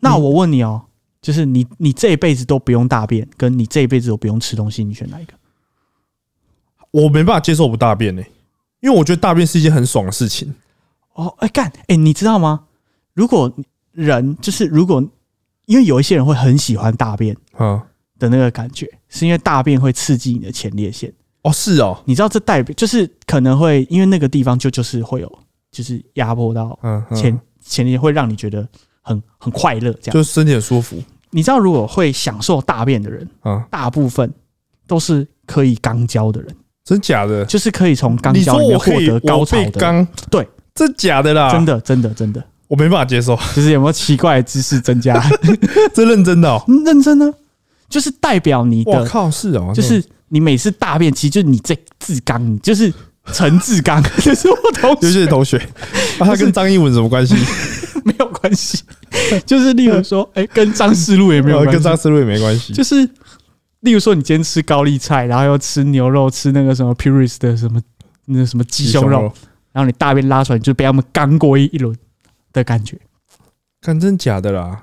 [0.00, 0.86] 那我问你哦，
[1.20, 5.34] 就是你你这一辈子都不用大便，跟你这一辈子都不用吃东西，你选哪一个？
[6.92, 8.22] 我没办法接受不大便呢，
[8.80, 10.54] 因为我觉得大便是一件很爽的事情。
[11.14, 12.66] 哦，哎干，哎，你知道吗？
[13.12, 13.52] 如果
[13.92, 15.02] 人就是如果，
[15.66, 17.80] 因为有一些人会很喜欢大便，嗯
[18.18, 21.12] 的那个感觉，是因为大便会刺激你的前列腺。
[21.42, 25.38] 哦，是哦，你知道这代表就是可能会因为那个地方就就是会有
[25.72, 26.78] 就是压迫到
[27.14, 28.66] 前前列会让你觉得
[29.00, 30.96] 很很快乐，这样就是身体很舒服。
[31.30, 34.30] 你知道如果会享受大便的人啊，大部分
[34.86, 37.44] 都是可以肛交的人，真假的？
[37.44, 39.80] 就是可以从肛交里面获得高潮的。
[39.80, 41.50] 肛对，真假的啦？
[41.52, 43.34] 真的真的真的，我没办法接受。
[43.56, 45.22] 就是有没有奇怪的知识增加？
[45.94, 47.32] 这认真的哦，认真呢，
[47.88, 48.90] 就是代表你的。
[48.90, 50.04] 我靠，是哦，就是。
[50.30, 52.92] 你每次大便，其实就是你这志刚，就是
[53.32, 55.68] 陈志刚， 就是我同学，就是同学。
[56.18, 57.34] 他跟张艺文什么关系？
[58.04, 58.82] 没有关系。
[59.44, 62.72] 就是例如说， 哎，跟张思路也没有跟张思路也没关系。
[62.72, 62.96] 就是
[63.80, 67.80] 例如说，你今天吃高丽菜，然后又吃牛肉，吃那个什么 Puris 的什么
[68.26, 69.22] 那什么鸡胸肉，
[69.72, 71.96] 然后你大便拉出来，就被他们干过一一轮
[72.52, 72.98] 的感觉。
[73.80, 74.82] 看真假的啦。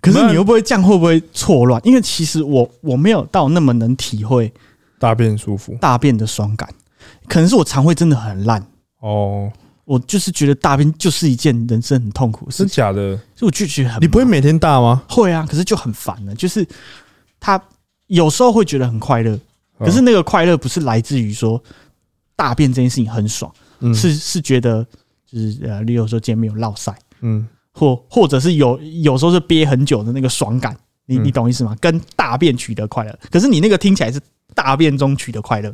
[0.00, 0.82] 可是你会不会这样？
[0.82, 1.80] 会不会错乱？
[1.84, 4.52] 因为其实我我没有到那么能体会
[4.98, 6.68] 大便舒服、大便的爽感，
[7.26, 8.64] 可能是我肠胃真的很烂
[9.00, 9.50] 哦。
[9.84, 13.16] 我就是觉得大便就是一件人生很痛苦的事，是假的。
[13.34, 14.02] 所以我就觉得很……
[14.02, 15.02] 你不会每天大吗？
[15.08, 16.34] 会啊，可是就很烦了。
[16.34, 16.66] 就是
[17.40, 17.60] 他
[18.06, 19.38] 有时候会觉得很快乐，
[19.78, 21.60] 可是那个快乐不是来自于说
[22.36, 23.52] 大便这件事情很爽，
[23.94, 24.86] 是是觉得
[25.26, 27.48] 就是呃，例如说今天没有落塞，嗯。
[27.78, 31.76] 或或者是有有时候是憋很久的那个爽感，你你懂意思吗？
[31.80, 34.20] 跟大便取得快乐，可是你那个听起来是
[34.54, 35.72] 大便中取得快乐，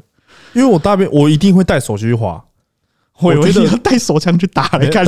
[0.53, 2.45] 因为我大便我一定会带手机去滑，
[3.21, 5.07] 我觉得要带手枪去打来看。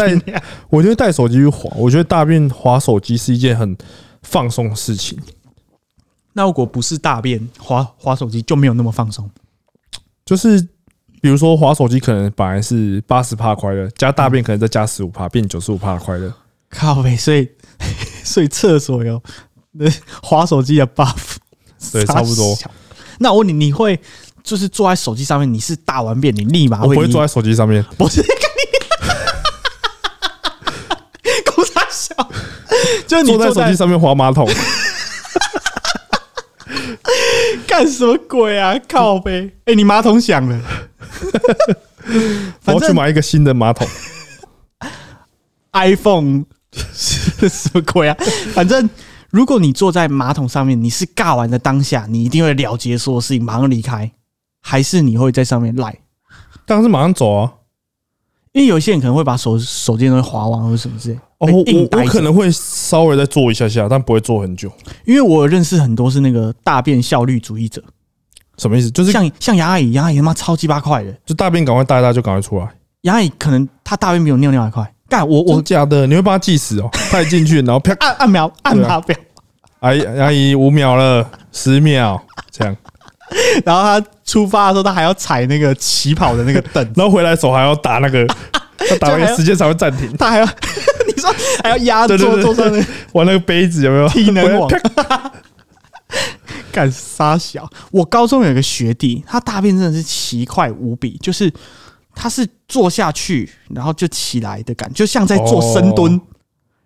[0.71, 3.77] 我觉得带手机去滑，我觉得大便滑手机是一件很
[4.23, 5.19] 放松的事情。
[6.33, 9.29] 那如果不是大便滑滑手机，就没有那么放松。
[10.25, 10.61] 就是
[11.21, 16.33] 比如说滑手机，可能本来是八十帕快乐，加大便可能再加十五帕，变九十五帕的快乐。
[16.71, 17.49] 靠背，所以
[18.25, 19.23] 所以厕所有
[19.73, 19.91] 那
[20.23, 21.37] 滑手机的 buff，
[21.93, 22.59] 对，差不多。
[23.19, 23.99] 那我问你，你会
[24.43, 25.53] 就是坐在手机上面？
[25.53, 27.83] 你是大完便，你立马会不会坐在手机上面？
[27.97, 28.23] 不是，
[31.45, 32.15] 狗傻笑，
[33.07, 34.47] 就是你坐在手机上面滑马桶，
[37.67, 38.79] 干什么鬼啊？
[38.89, 40.61] 靠呗，哎，你马桶响了，
[42.65, 43.87] 我要去买一个新的马桶
[45.73, 46.45] ，iPhone。
[47.49, 48.17] 什么鬼啊！
[48.55, 48.89] 反正
[49.31, 54.11] 如果你坐在马桶上面，你是尬完的当下，你一定会了结所有事情，马上离开，
[54.61, 55.99] 还是你会在上面赖？
[56.65, 57.53] 当然是马上走啊！
[58.53, 61.19] 因为有些人可能会把手手机东西划完或者什么之类。
[61.39, 61.63] 哦，我
[61.93, 64.73] 我可能会稍微再坐一下下，但不会坐很久。
[65.05, 67.83] 因为我认识很多是那个大便效率主义者。
[68.57, 68.91] 什么意思？
[68.91, 72.67] 就是像像杨阿姨，杨阿姨他妈超鸡巴快的，就大便赶快大一大就赶快出来。
[73.03, 74.91] 杨阿姨可能她大便比我尿尿还快。
[75.09, 76.07] 干我我真假的？
[76.07, 76.89] 你会把他计死哦？
[77.11, 79.17] 他一进去，然后啪，按按秒按对啊码表，
[79.81, 82.77] 阿姨阿姨五秒了，十秒这样，
[83.65, 88.27] 然后他出发的时候，他还要踩那个起跑的那个凳， 然后回来手还要打那个，
[88.91, 94.09] 要打那个时间才会暂停，他还要你说还要压对对对桌桌上那个玩那个杯子有没有？
[94.09, 94.69] 体能网
[96.73, 97.69] 干傻小。
[97.91, 101.51] 我高中有一个学弟，他大便真的是奇快无比，就是
[102.17, 106.17] 他是坐下去，然后就起来的感觉，就像在做深蹲。
[106.17, 106.21] 哦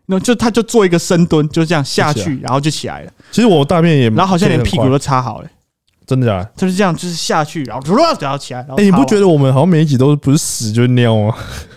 [0.07, 5.49] 然后就他就做一个深蹲，就这样下去，然后就起来了，其实我大便也，然后好像连屁股都都擦好了，
[6.05, 6.51] 真的假的？
[6.57, 11.33] 就是这样，就是下去，然后然后起来，哎，你不觉得我们好像每一集都不是屎就是尿吗？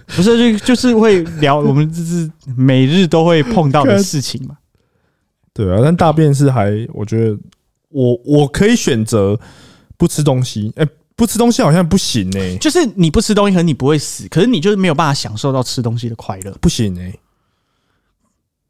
[0.08, 4.58] 不是就就是会聊 我们就是每日都会碰到的事情嘛？
[5.54, 7.38] 对啊，但大便是还，我觉得
[7.89, 9.39] 我我可以选择
[9.96, 16.52] 不吃东西，哎，不吃东西好像不行哎，就是你不吃东西，可能你不会死，可是你就是没有办法享受到吃东西的快乐。
[16.60, 17.13] 不行哎。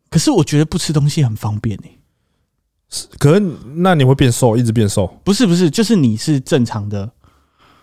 [0.10, 1.98] 可是我觉得不吃东西很方便诶、
[3.18, 3.44] 可是
[3.78, 5.08] 那你会变瘦，一直变瘦。
[5.24, 7.10] 不是不是，就是你是正常的，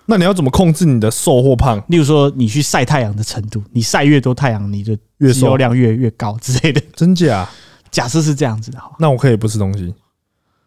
[0.07, 1.83] 那你要怎么控制你的瘦或胖？
[1.89, 6.81] 例如说你去晒太阳的程度，你晒越多太阳，你的越瘦肌肉量越越高之类的。
[6.95, 7.49] 真假？
[7.91, 9.93] 假设是这样子的哈，那我可以不吃东西。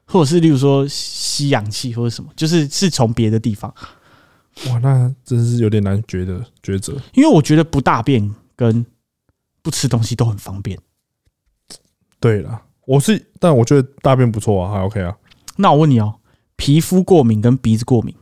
[0.06, 3.74] 或者是例如说吸氧气或者什么，就是是从别的地方，
[4.68, 6.94] 哇，那真是有点难觉得抉择。
[7.14, 8.86] 因为我觉得不大便跟
[9.62, 10.78] 不吃东西都很方便。
[12.20, 15.18] 对了，我是，但我觉得大便不错啊，还 OK 啊。
[15.58, 16.16] 那我问你哦，
[16.56, 18.16] 皮肤过敏跟鼻子过敏，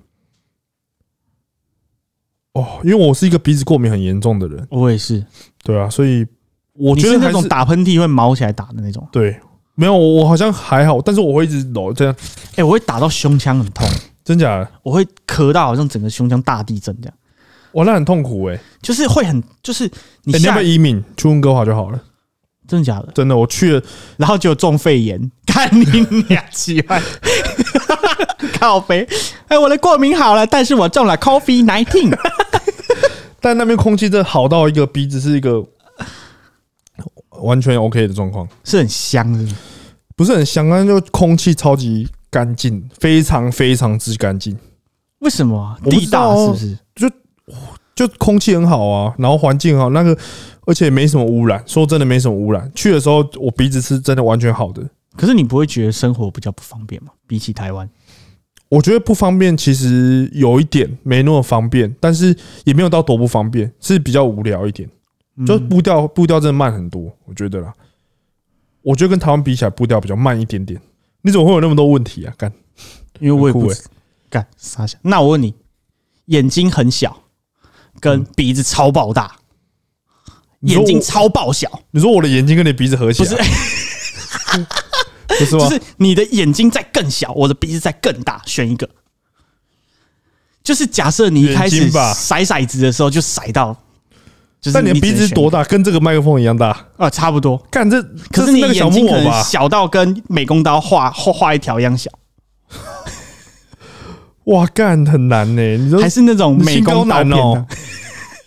[2.54, 5.26] 哦，因为我是一个鼻子过敏很严重的人，我也是，
[5.64, 6.26] 对啊，所以
[6.74, 9.08] 我你是那种觉得还是打喷嚏会毛起来打的那种。
[9.12, 9.40] 对，
[9.76, 12.16] 没有我我好像还好，但是我会一直揉这样，
[12.56, 13.88] 哎、我会打到胸腔很痛，
[14.24, 14.68] 真假的？
[14.84, 17.14] 我会咳到好像整个胸腔大地震这样，
[17.74, 18.62] 哇，那很痛苦哎、欸。
[18.82, 19.90] 就是会很，就是
[20.24, 21.04] 你欸你要下、不要移民？
[21.16, 22.00] 去温哥华就好了？
[22.68, 23.10] 真的假的？
[23.14, 23.82] 真的，我去了，
[24.18, 25.84] 然后就中肺炎， 看你
[26.30, 27.02] 俩奇怪，
[28.60, 29.08] 靠背，
[29.48, 32.16] 哎，我的过敏好了，但是我中了 coffee nineteen，
[33.42, 35.64] 但那边空气真的好到一个鼻子是一个
[37.42, 39.56] 完全 OK 的状况，是很香是不是
[40.18, 44.58] 不是很香，但就空气超级干净，非常非常之干净，
[45.20, 46.78] 为什么啊、地大是不是？
[47.94, 50.18] 就空气很好啊，然后环境很好，那个
[50.66, 52.72] 而且没什么污染，说真的没什么污染。
[52.74, 54.82] 去的时候我鼻子是真的完全好的，
[55.16, 57.12] 可是你不会觉得生活比较不方便吗？
[57.28, 57.88] 比起台湾，
[58.70, 64.90] 我觉得不方便，其实有一点没那么方便，但是也没有到多不方便，是比较无聊一点，
[65.46, 67.74] 就嗯步调步调真的慢很多，我觉得啦。
[68.82, 70.82] 我觉得跟台湾比起来，步调比较慢一点点。
[71.22, 72.34] 你怎么会有那么多问题啊？
[72.38, 72.52] 干，
[73.20, 73.84] 因为我也不知
[74.30, 75.00] 干傻想。
[75.04, 75.54] 那我问你，
[76.26, 77.22] 眼睛很小，
[78.00, 79.36] 跟鼻子超爆大，
[80.62, 84.66] 眼睛超爆小，你说我的眼睛跟你鼻子合起不来，是，
[85.28, 85.70] 不是吗？
[85.70, 88.90] 就是你的眼睛在更小，我的鼻子在更大，选一个。
[90.64, 93.76] 就是假设你一开始眼睛吧骰骰子的时候就甩到，
[94.62, 95.70] 就是但你的鼻子多大大？
[95.70, 96.86] 跟这个麦克风一样大？
[96.98, 97.10] 啊？
[97.10, 97.58] 差不多。
[97.72, 98.00] 干这，
[98.32, 99.42] 可是你那个小眼睛可能木偶吧？
[99.42, 102.12] 小到跟美工刀画画画一条一样小，
[104.46, 107.68] 哇，干很难呢、你说还是那种美工刀片你清高男哦？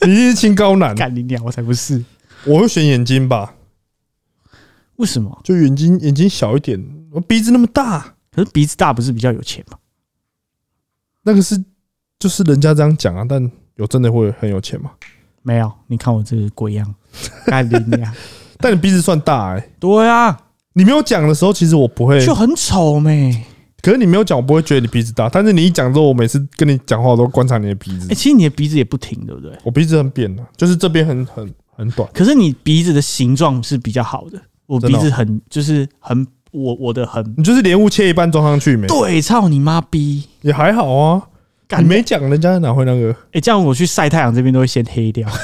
[0.07, 1.43] 你是清高男，干你娘！
[1.45, 2.05] 我才不是。
[2.45, 3.55] 我会选眼睛吧，
[4.97, 5.41] 为什么？
[5.43, 9.79] 就眼睛眼睛小一点，我鼻子那么大，可是鼻子大不是比较有钱吗？
[11.23, 11.61] 那个是
[12.21, 14.93] 就是人家这样讲啊，但有真的会很有钱吗？
[15.45, 16.93] 没有，你看我这个鬼样，
[17.47, 18.13] 干你呀！
[18.59, 20.37] 但你鼻子算大哎、对啊，
[20.73, 23.45] 你没有讲的时候，其实我不会，就很丑没。
[23.83, 28.09] 可是你没有讲，我不会觉得你鼻子大，但是你一讲之后，我每次跟你讲话，我都观察你的鼻子。
[28.11, 29.53] 哎、，其实你的鼻子也不挺，对不对？
[29.63, 38.87] 我鼻子很扁的，就是这边很很很短，可是你鼻子的形状是比较好的，我鼻子很就是很我我的很你就是莲雾切一半装上去没？
[38.87, 40.25] 对，操你妈逼！
[40.41, 41.29] 也还好啊，干
[41.81, 43.15] 你没讲，人家哪会那个？
[43.33, 45.29] 哎、这样我去晒太阳这边都会先黑掉。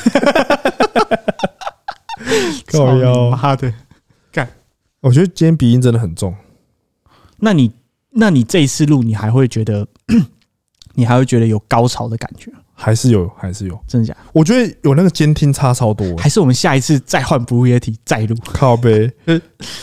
[2.69, 3.73] 操你靠腰妈的！
[4.31, 4.49] 干
[5.01, 6.35] 我觉得今天鼻音真的很重，
[7.38, 7.73] 那你
[8.11, 9.87] 那你这一次录，你还会觉得
[10.95, 12.59] 你还会觉得有高潮的感觉吗？
[12.75, 13.79] 还是有，还是有。
[13.87, 14.21] 真的假的？
[14.33, 19.11] 我觉得有那个监听差超多，还是我们下一次再换 Blue Yeti 再录，靠呗，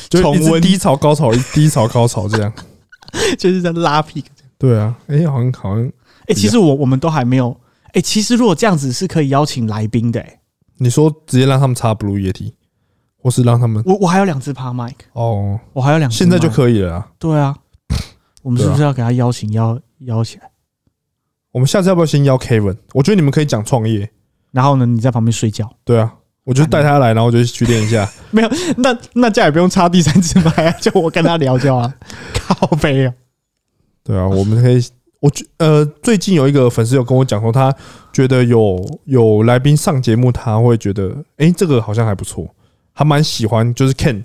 [0.09, 2.53] 就重温低潮高潮，一低潮高潮这样。
[3.37, 4.27] 就是在拉屁股。
[4.57, 5.91] 对啊，哎、好像好像
[6.27, 7.55] 哎、其实我我们都还没有。
[7.93, 10.39] 哎、其实如果这样子是可以邀请来宾的、哎，
[10.77, 12.53] 你说直接让他们插 Blue Yeti，
[13.17, 17.11] 或是让他们我我还有两只 p a mic，哦，我还有两只，现在就可以了啊。
[17.17, 17.55] 对啊。
[18.43, 20.49] 我们是不是要给他邀请邀邀起来？
[21.51, 22.77] 我们下次要不要先邀 Kevin？
[22.93, 24.09] 我觉得你们可以讲创业。
[24.51, 25.69] 然后呢，你在旁边睡觉。
[25.83, 26.13] 对啊，
[26.43, 28.09] 我就带他来，然后我就去练一下。
[28.31, 31.93] 没有，那那这样也不用插第三只麦啊，就我跟他聊就好了。
[32.39, 33.13] 靠背啊，
[34.03, 34.81] 对啊，我们可以，
[35.19, 37.73] 我觉呃，最近有一个粉丝有跟我讲说，他
[38.13, 42.47] 觉得有有来宾上节目，他会觉得，诶，这个好像还不错，
[42.93, 44.23] 他蛮喜欢，就是 Ken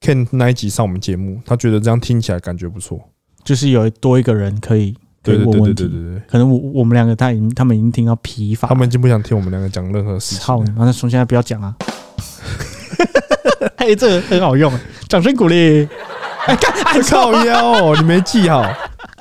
[0.00, 3.00] Ken 那一集上我们节目，他觉得这样听起来感觉不错。
[3.44, 4.92] 就是有多一个人可以
[5.22, 5.82] 可对对对对以问问题。
[5.82, 10.64] 对对对，可能我我们两个他已经他们已经听到疲乏，他们已经不想听我们两个讲任何事情了。
[10.64, 10.72] 操！
[10.76, 11.74] 那从现在不要讲啊。
[13.76, 14.72] 哎，这个很好用，
[15.08, 15.86] 掌声鼓励。
[16.46, 18.64] 哎，干，哎，靠腰哦，你没记好，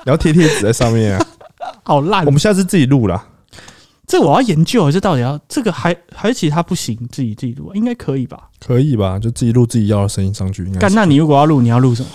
[0.06, 1.26] 你要贴贴纸在上面啊。
[1.84, 2.32] 好烂我。
[2.32, 3.28] 们下次自己录啦。
[4.08, 8.50] 这我要研究，这到底要这个还还是其他不行，自己自己录应该可以吧？
[8.60, 9.18] 可以吧？
[9.18, 12.10] 就自己录自己要的声音上去，干，那你如果要录，你要录什么？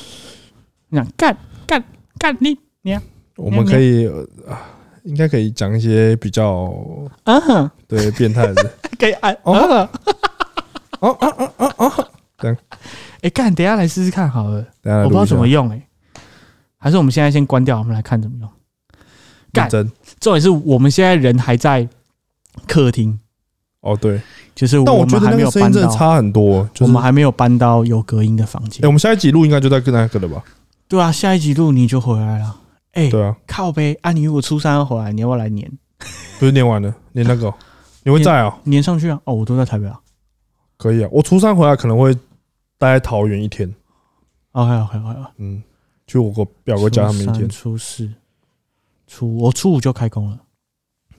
[0.90, 1.34] 你想干
[1.66, 1.82] 干
[2.18, 3.02] 干你你啊
[3.36, 4.60] 我们可以呃啊，
[5.04, 6.70] 应该可以讲一些比较
[7.24, 8.70] 嗯哼，对变态的。
[8.98, 9.88] 可以按哦哦
[11.00, 12.06] 哦哦哦哦哦，
[13.22, 15.85] 哎干，等下来试试看好了，等下来我不知道怎么用哎，
[16.86, 18.48] 还是我们现在先关掉，我们来看怎么用。
[19.52, 19.68] 干
[20.20, 21.88] 重点是我们现在人还在
[22.68, 23.18] 客厅，
[23.80, 24.22] 哦，对。
[24.54, 28.92] 就是但我觉得们还没有那个声音搬到，真的差很多，就是我们还没有搬到有隔音的房间哎，我。
[28.92, 30.44] 们下一集录应该就在跟那个了吧？
[30.86, 32.56] 对啊，下一集录你就回来了。
[32.92, 35.68] 哎，对啊，靠呗，啊，你如果初三要回来，你要不要来粘
[36.38, 37.54] 不是念完了，念那个哦
[38.04, 38.56] 你会在啊？
[38.64, 39.20] 粘上去啊？
[39.24, 39.98] 哦，我都在台北啊。
[40.76, 42.14] 可以啊，我初三回来可能会
[42.78, 43.74] 待在桃园一天
[44.52, 45.62] ，OK OK OK，嗯，
[46.06, 48.08] 去我个表哥家他们一天，初四、
[49.08, 50.38] 初我初五就开工了，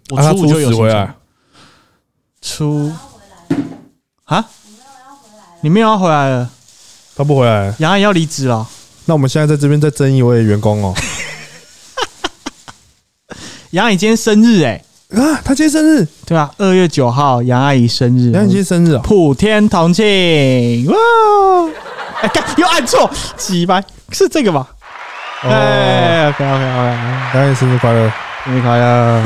[0.10, 1.14] 我初五就有初回来。
[2.42, 2.94] 初
[4.24, 4.46] 啊？
[5.62, 6.50] 你没有要回来了？
[7.16, 8.66] 他不回来，杨阿姨要离职了。
[9.06, 10.94] 那我们现在在这边再争一位员工哦。
[13.72, 19.02] 杨阿姨今天生日哎、啊，她今天生日，对吧、二月九号，杨阿姨生日，杨阿姨今天生日啊？
[19.04, 20.06] 普天同庆
[20.86, 20.96] 哇！
[22.22, 24.76] 哎，干又按错，几百是这个吧？
[25.44, 28.12] 哦，哎，OK OK OK，杨你生日快乐！
[28.44, 29.24] 生日快乐！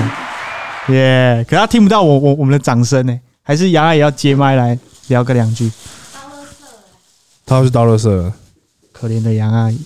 [0.90, 1.46] 耶！
[1.48, 5.72] 可他听不到我我我们的掌声呢，还是杨阿姨要接麦来聊个两句？
[7.46, 8.34] 他要去倒垃圾了。
[8.92, 9.80] 可怜的杨阿姨，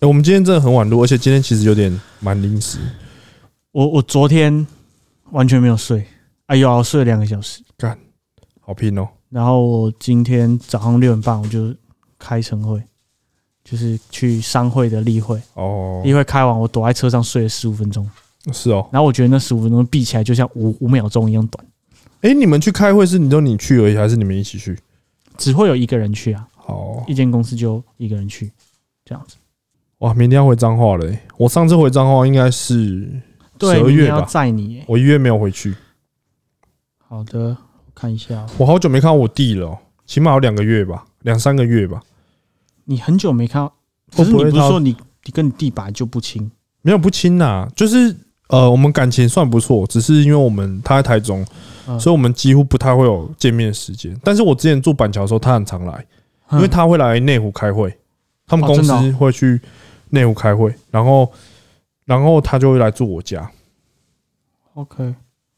[0.00, 2.78] 哎，我们今天真的很晚录，而且今天其实有点蛮临时。
[3.70, 4.66] 我我昨天
[5.30, 6.04] 完全没有睡，
[6.46, 7.96] 哎呦，睡了两个小时，干
[8.60, 9.06] 好拼哦！
[9.30, 11.72] 然后我今天早上六点半我就
[12.18, 12.82] 开晨会，
[13.70, 18.08] 就是去商会的例会，哦，例会开完我躲在车上睡了十五分钟。
[18.50, 18.88] 是哦。
[18.90, 21.66] 然后我觉得那十五分钟闭起来就像五五秒钟一样短，
[22.22, 24.78] 哎，你们去开会是你就你去而已，还是你们一起去？
[25.36, 28.50] 只会有一个人去啊，哦一间公司就一个人去，
[29.04, 29.36] 这样子。
[29.98, 31.20] 哇，明天要回彰化了欸。
[31.36, 33.06] 我上次回彰化应该是
[33.58, 34.84] 对，二月吧，载你耶。
[34.86, 35.74] 我一月没有回去。
[36.96, 42.00] 好的，我看一下哦，我好久没看到我弟了哦，起码有两个月吧，两三个月吧。
[42.90, 43.74] 你很久没看到，
[44.16, 46.50] 可是你不是说你你跟你弟本来就不亲？
[46.80, 48.16] 没有不亲呐，就是
[48.48, 51.44] 呃，我们感情算不错，只是因为我们他在台中，
[51.86, 54.18] 嗯所以我们几乎不太会有见面时间。
[54.24, 56.02] 但是我之前住板桥的时候，他很常来，
[56.52, 57.94] 因为嗯他会来内湖开会，
[58.46, 59.60] 他们公司会去
[60.08, 61.30] 内湖开会，然后
[62.06, 63.50] 然后他就会来住我家。
[64.72, 65.14] OK，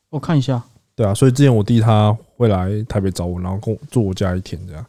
[0.09, 0.61] 我看一下，
[0.97, 4.85] 对啊，所以之前我弟他会来台北找我，然后跟我住我家一天这样。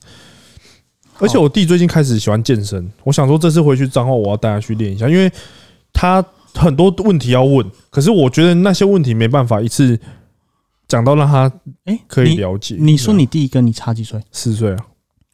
[1.21, 5.31] 而且我弟最近开始喜欢健身，我想说这次回去彰化我要带他去练一下，因为
[5.93, 9.97] 他很多问题要问，可是我觉得那些问题没办法一次
[10.87, 11.51] 讲到让他
[11.85, 12.75] 哎，可以你了解。
[12.79, 14.21] 你说你弟跟你差几岁？
[14.31, 14.85] 四岁啊，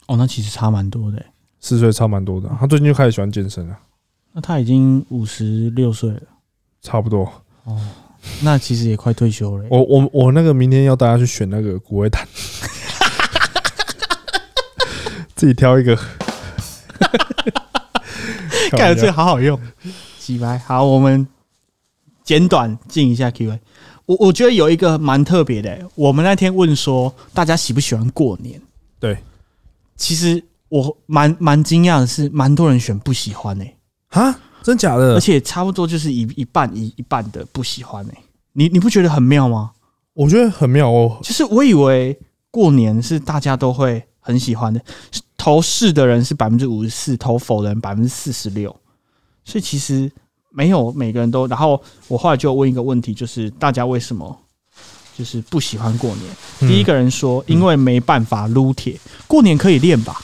[0.06, 1.26] 哦，那其实差蛮多的耶。
[1.60, 3.76] 四岁差蛮多的啊，他最近就开始喜欢健身了，
[4.32, 6.22] 那他已经五十六岁了，
[6.82, 7.28] 差不多。
[7.64, 7.80] 哦，
[8.42, 9.68] 那其实也快退休了耶。
[9.70, 12.26] 我我我那个明天要带他去选那个骨灰坛，
[15.38, 15.96] 自己挑一个。
[18.72, 19.56] 干了这个好好用，
[20.18, 21.24] 几百好，我们
[22.24, 23.60] 简短进一下 Q&A。
[24.06, 28.60] 我我觉得有一个蛮特别的、我们那天问说大家喜不喜欢过年，
[28.98, 29.16] 对
[29.96, 33.64] 其实我蛮蛮惊讶的是，蛮多人选不喜欢呢、
[34.08, 35.20] 啊，真假的而？
[35.20, 38.12] 且差不多就是一一半一一半的不喜欢呢、
[38.54, 39.70] 你你不觉得很妙吗？
[40.14, 41.20] 我觉得很妙哦。
[41.22, 42.18] 就是我以为
[42.50, 44.80] 过年是大家都会很喜欢的，
[45.12, 48.76] 是投是的人是百分之五十四，投否的人百分之四十六，
[49.44, 50.12] 所以其实
[50.50, 51.46] 没有每个人都。
[51.46, 54.38] 然后我后来就问一个问题，就是大家为什么
[55.16, 56.24] 就是不喜欢过年？
[56.60, 60.20] 嗯第一个人说，因为没办法撸铁，过年可以练吧？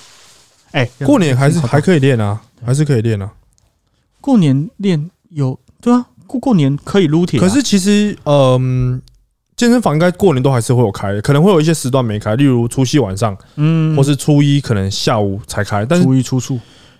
[0.72, 3.32] 哎、过年还是还可以练啊，还是可以练啊。
[4.20, 9.00] 过年练有对啊，过过年可以撸铁啊、可是其实，嗯，
[9.56, 16.58] 健身房应该过年都还是会有开，可能会有一些时段没开，例如除夕晚上，嗯或是初一可能下午才开，但是初一初数。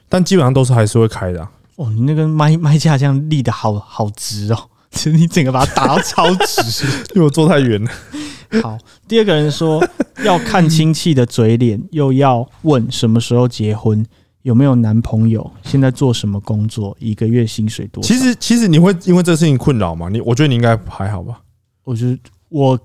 [0.08, 4.58] 但基本上都是还是会开的啊、哦，你那个麦麦架这样立的好好直哦，
[4.92, 6.86] 其实你整个把它打到超直。
[7.16, 7.90] 因为我坐太远了。
[8.62, 8.78] 好，
[9.08, 9.84] 第二个人说
[10.22, 14.06] 要看亲戚的嘴脸，又要问什么时候结婚，
[14.42, 18.06] 有没有男朋友，现在做什么工作，一个月薪水多少。
[18.06, 20.08] 其实其实你会因为这事情困扰吗？
[20.08, 21.40] 你我觉得你应该还好吧。
[21.82, 22.16] 我觉得
[22.54, 22.78] 我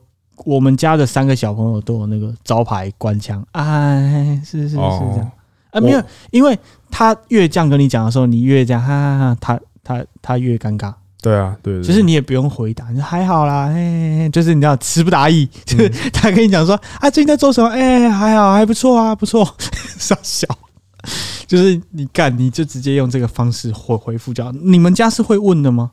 [0.46, 5.22] 我们家的三个小朋友都有那个招牌官腔，哎，是是是这样。
[5.22, 5.32] 哦，
[5.70, 6.02] 啊，没有，
[6.32, 6.58] 因为
[6.90, 10.92] 他越这样跟你讲的时候，你越这样，哈哈哈，他他他越尴尬。
[11.22, 17.70] 对啊，对对，其实你也不用回答，你说还好啦，哎、就是你知道词不达意，就是他跟你讲说啊，最近在做什么？
[17.70, 19.56] 哎、还好，还不错啊，不错，
[20.00, 20.48] 傻笑。
[21.46, 24.52] 就是你干，你就直接用这个方式回回复就好。
[24.52, 25.92] 你们家是会问的吗？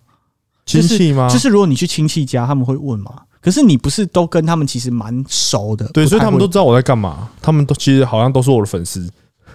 [0.64, 1.28] 亲戚吗？
[1.28, 3.12] 就是如果你去亲戚家，他们会问吗？
[3.40, 9.08] 可是你不是都跟他们其实蛮熟的，对，所以他们都知道我在干嘛，他们都其实好像都是我的粉丝。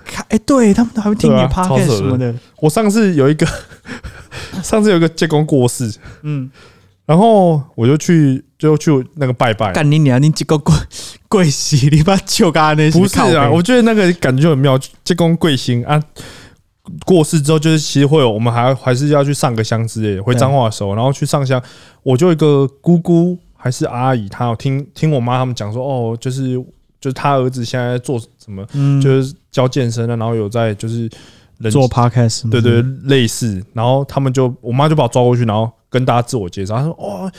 [0.06, 3.46] 看，哎、对他们都还会听你的对啊超 podcast 扯的什么的，我上次有一个，
[4.64, 6.50] 上次有一个借公过世，嗯，
[7.06, 9.72] 然后我就去就去那个拜拜。
[9.74, 10.74] 干你娘，你这个贵
[11.28, 16.02] 贵死，你把酒干那不是啊，我觉得那个感觉就很妙，借公贵姓啊。
[17.06, 20.24] 过世之后，就是其实会有，我们还还是要去上个香之类的。
[20.24, 21.62] 回彰化的时候，然后去上香，
[22.02, 26.56] 我就一个姑姑还是阿姨，她有听听我妈他们讲说，哦，就是
[27.00, 31.08] 就是她儿子现在在做什么，嗯，就是教健身的，然后有在就是
[31.60, 37.32] 人做 podcast，对对类似，然后他们就我妈就把我抓过去，然后跟大家自我介绍，她说哦，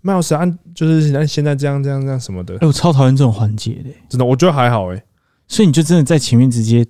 [0.00, 2.56] 麦老师按就是按现在这样这样这样什么的。
[2.60, 5.02] 哎、，我超讨厌这种环节的、真的我觉得还好哎、
[5.46, 6.84] 所以你就真的在前面直接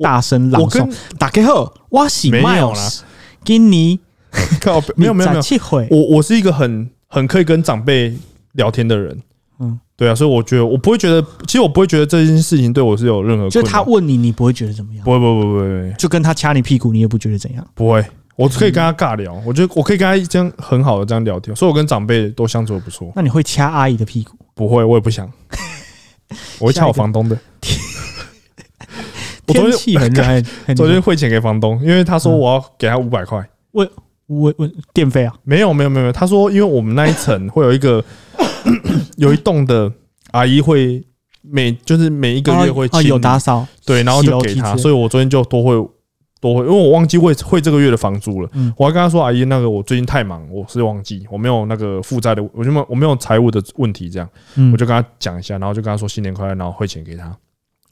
[0.00, 0.88] 大声朗诵。
[1.18, 3.06] 打开后，我是没有 Miles，啦
[3.44, 3.98] 给你。
[4.60, 5.42] 靠没有没有没有，
[5.90, 8.16] 我我是一个很很可以跟长辈
[8.52, 9.14] 聊天的人，
[9.58, 9.68] 嗯。
[9.68, 15.04] 嗯，对啊，所以我觉得我不会觉得，其实我不会觉得这件事情对我是有任何就他问你，你不会觉得怎么样？
[15.04, 17.66] 不，会不会不会不会就跟他掐你屁股，你也不觉得怎样。
[17.74, 18.02] 不会，
[18.36, 24.34] 我可以跟他尬聊，我觉得我可以跟他这样很好的这样聊天，所以我跟长辈都相处的不错，那你会掐阿姨的屁股？
[24.54, 25.30] 不会，我也不想，
[26.58, 27.38] 我会掐我房东的。
[27.60, 27.78] 天
[29.46, 30.42] 天气很热，
[30.74, 33.46] 昨天汇钱给房东，因为他说我要给他五百块。
[34.38, 35.34] 问问电费啊？
[35.42, 38.02] 没有没有没有他说因为我们那一层会有一个
[39.16, 39.92] 有一栋的
[40.30, 41.04] 阿姨会
[41.42, 45.74] 每就是每一个月会哦哦清有打扫，对，然后就给他，所以我昨天就多会
[46.40, 48.48] 多会，因为我忘记会会这个月的房租了。
[48.52, 57.36] 嗯我还跟他说阿姨，那个我最近太忙，我是忘记我没有那个负债的，我就没有我没有财务的问题，这样嗯我就跟他讲一下，然后就跟他说新年快乐，然后汇钱给他。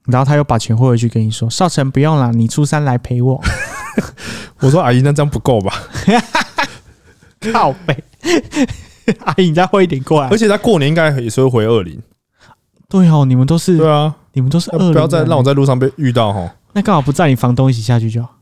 [0.07, 3.39] 然后他又把钱汇回去跟你说：“少成不用了，你初三来陪我。
[4.61, 5.73] 我说阿姨，那这样不够吧？”
[7.53, 8.05] 靠背，
[9.25, 10.37] 阿姨你再汇一点过来而。
[10.37, 12.03] 且他过年应该也是会回二零，
[12.89, 18.35] 对哦，你们都是对啊，你们都是二，不要再让我在路上被遇到哈那刚好不载你房东一起下去就好。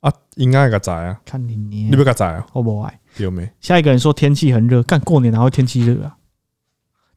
[0.00, 2.98] 啊，应该个仔啊，看你你你不个仔啊，好不爱。
[3.16, 3.50] 有没？
[3.60, 6.14] 下一个人说天气很热，干过年然后天气热啊？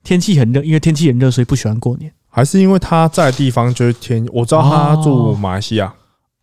[0.04, 2.12] 天气很热，因为天气很热，所以不喜欢过年。
[2.30, 5.94] 还是因为他在的地方就是天，我知道他哦住马来西亚，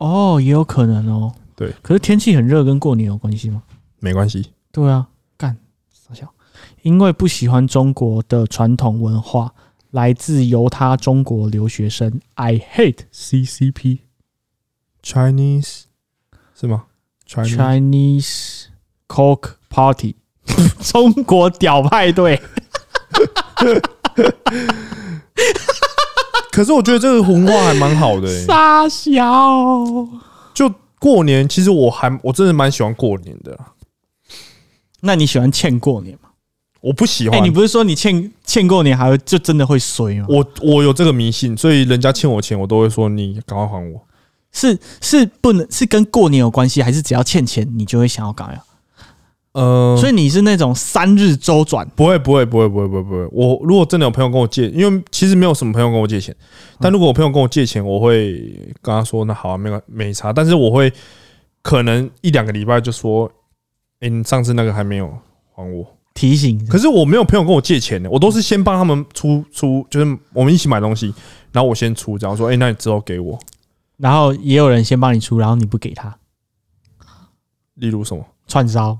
[0.00, 1.32] 哦，也有可能哦。
[1.54, 3.62] 对，可是天气很热跟过年有关系吗？
[3.98, 4.50] 没关系。
[4.72, 5.56] 对啊，干
[5.92, 6.28] 傻笑。
[6.82, 9.52] 因为不喜欢中国的传统文化，
[9.90, 13.98] 来自犹他中国留学生，I hate CCP
[15.02, 15.82] Chinese
[16.58, 16.84] 是吗
[17.28, 18.64] ？Chinese Chinese
[19.08, 20.16] Coke Party，
[20.80, 22.40] 中国屌派对。
[26.50, 29.14] 可是我觉得这个文化还蛮好的、欸，傻笑。
[30.52, 33.58] 就过年，其实我还我真的蛮喜欢过年的。
[35.00, 36.28] 那你喜欢欠过年吗？
[36.80, 40.26] 我不喜哎、欢，你不是说你欠欠过年还会就真的会衰吗？
[40.28, 44.00] 我我有这个迷信，所以人家欠我钱，我都会说你赶快还我。
[44.52, 48.60] 是是不能是跟过年有关系，还是只要欠钱你就会想要赶快？
[49.52, 53.28] 呃，所以你是那种三日周转，不会不会不会不会不会不会。
[53.32, 56.34] 我如果真的有朋友跟我借，因为其实没有什么朋友跟我借钱，
[56.78, 58.32] 但如果我朋友跟我借钱，我会
[58.80, 60.92] 跟他说那好啊，没关没差，但是我会
[61.62, 63.30] 可能一两个礼拜就说，
[64.00, 65.12] 哎、你上次那个还没有
[65.54, 65.84] 还我。
[66.12, 66.66] 提醒。
[66.66, 71.14] 可是我没有朋友跟我借钱的，我都是先帮他们出出，就是我们一起买东西，
[71.52, 73.38] 然后我先出，然后说，哎、那你之后给我。
[73.96, 76.16] 然后也有人先帮你出，然后你不给他
[77.74, 78.24] 例如什么？
[78.46, 78.98] 串烧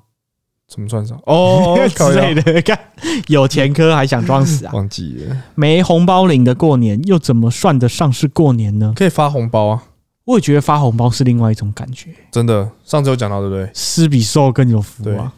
[0.71, 1.21] 怎么算上？
[1.27, 2.79] 哦， 之类的， 的，看
[3.27, 4.73] 有前科还想装死啊？
[4.75, 8.93] 忘记了，没红包领的过年，又怎么算得上是过年呢？
[8.95, 9.83] 可以发红包啊！
[10.27, 13.69] 我也觉得发红包是另外一种感觉，真的，上次有讲到对不对？
[13.75, 15.35] 施比受更有福啊，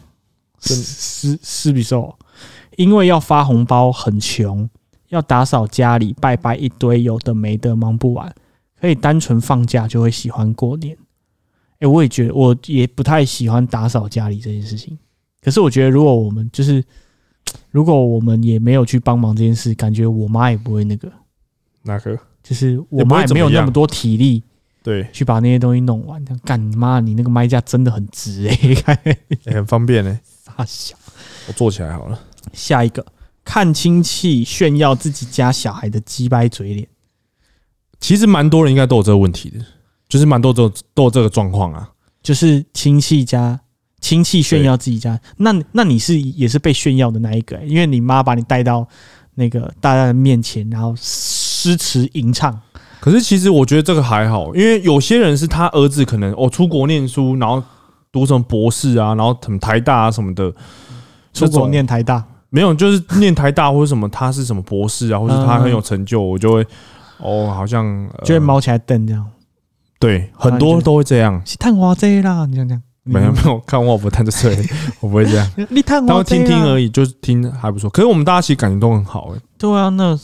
[0.59, 2.15] 真施施比受，
[2.77, 4.69] 因为要发红包很穷，
[5.09, 8.31] 要打扫家里，拜拜一堆，有的没的忙不完，
[8.79, 10.95] 可以单纯放假就会喜欢过年。
[11.79, 14.97] 哎、我也觉得，我也不太喜欢打扫家里这件事情。
[15.43, 16.83] 可是我觉得，如果我们就是，
[17.71, 21.11] 如果我们也没有去帮忙这件事，感觉我妈也不会那个，
[21.83, 24.41] 那个就是我妈也没有那么多体力
[24.81, 26.23] 对，去把那些东西弄完。
[26.43, 28.47] 干你妈，你那个麦架真的很直
[28.85, 28.97] 哎、
[29.45, 30.19] 很方便呢。
[30.45, 30.95] 大小。
[31.47, 32.19] 我做起来好了。
[32.53, 33.05] 下一个，
[33.43, 36.87] 看亲戚炫耀自己家小孩的鸡掰嘴脸，
[37.99, 39.59] 其实蛮多人应该都有这个问题的，
[40.07, 41.89] 就是蛮多这种都有这个状况啊。
[42.21, 43.59] 就是亲戚家
[44.03, 48.85] 亲戚炫耀自己家，那那你是也是被炫耀的那一个、欸因为你妈把你带到
[49.35, 52.59] 那个大家的面前，然后诗词吟唱，
[52.99, 57.63] 可是其实我觉得这个还好，因为有些人是他儿子可能哦出国念书，然后
[58.11, 60.53] 读什么博士啊，然后什么台大啊什么的，
[61.33, 66.67] 出国念台大，没有就是念台大或者什么，他是什么博士啊，或者他很有成就，我就会
[67.19, 67.85] 哦好像、
[68.17, 69.25] 呃就会猫起来瞪这样，
[69.97, 71.41] 对很多都会这样。
[71.45, 74.57] 是探花贼啦，你这样这样，没有没有，看我不探这岁，
[75.01, 76.39] 我不会这样，有，你探他会花这已。
[76.39, 77.89] 听听而已，就是听还不错。
[77.89, 80.17] 可是我们大家其实感情都很好、欸，对啊，那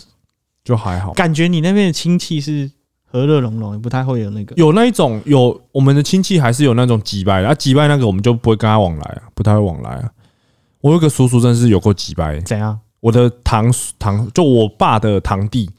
[0.64, 1.14] 就还好。
[1.14, 2.70] 感觉你那边的亲戚是
[3.04, 4.54] 和乐融融，也不太会有那个。
[4.56, 10.10] 有那一种有我们的亲戚还是有那种几拜的，啊几拜那个我们就不会跟他往来啊，不太会往来啊。
[10.82, 12.80] 我有个叔叔真是有够几拜，怎样？
[13.02, 15.70] 我的堂堂就我爸的堂弟，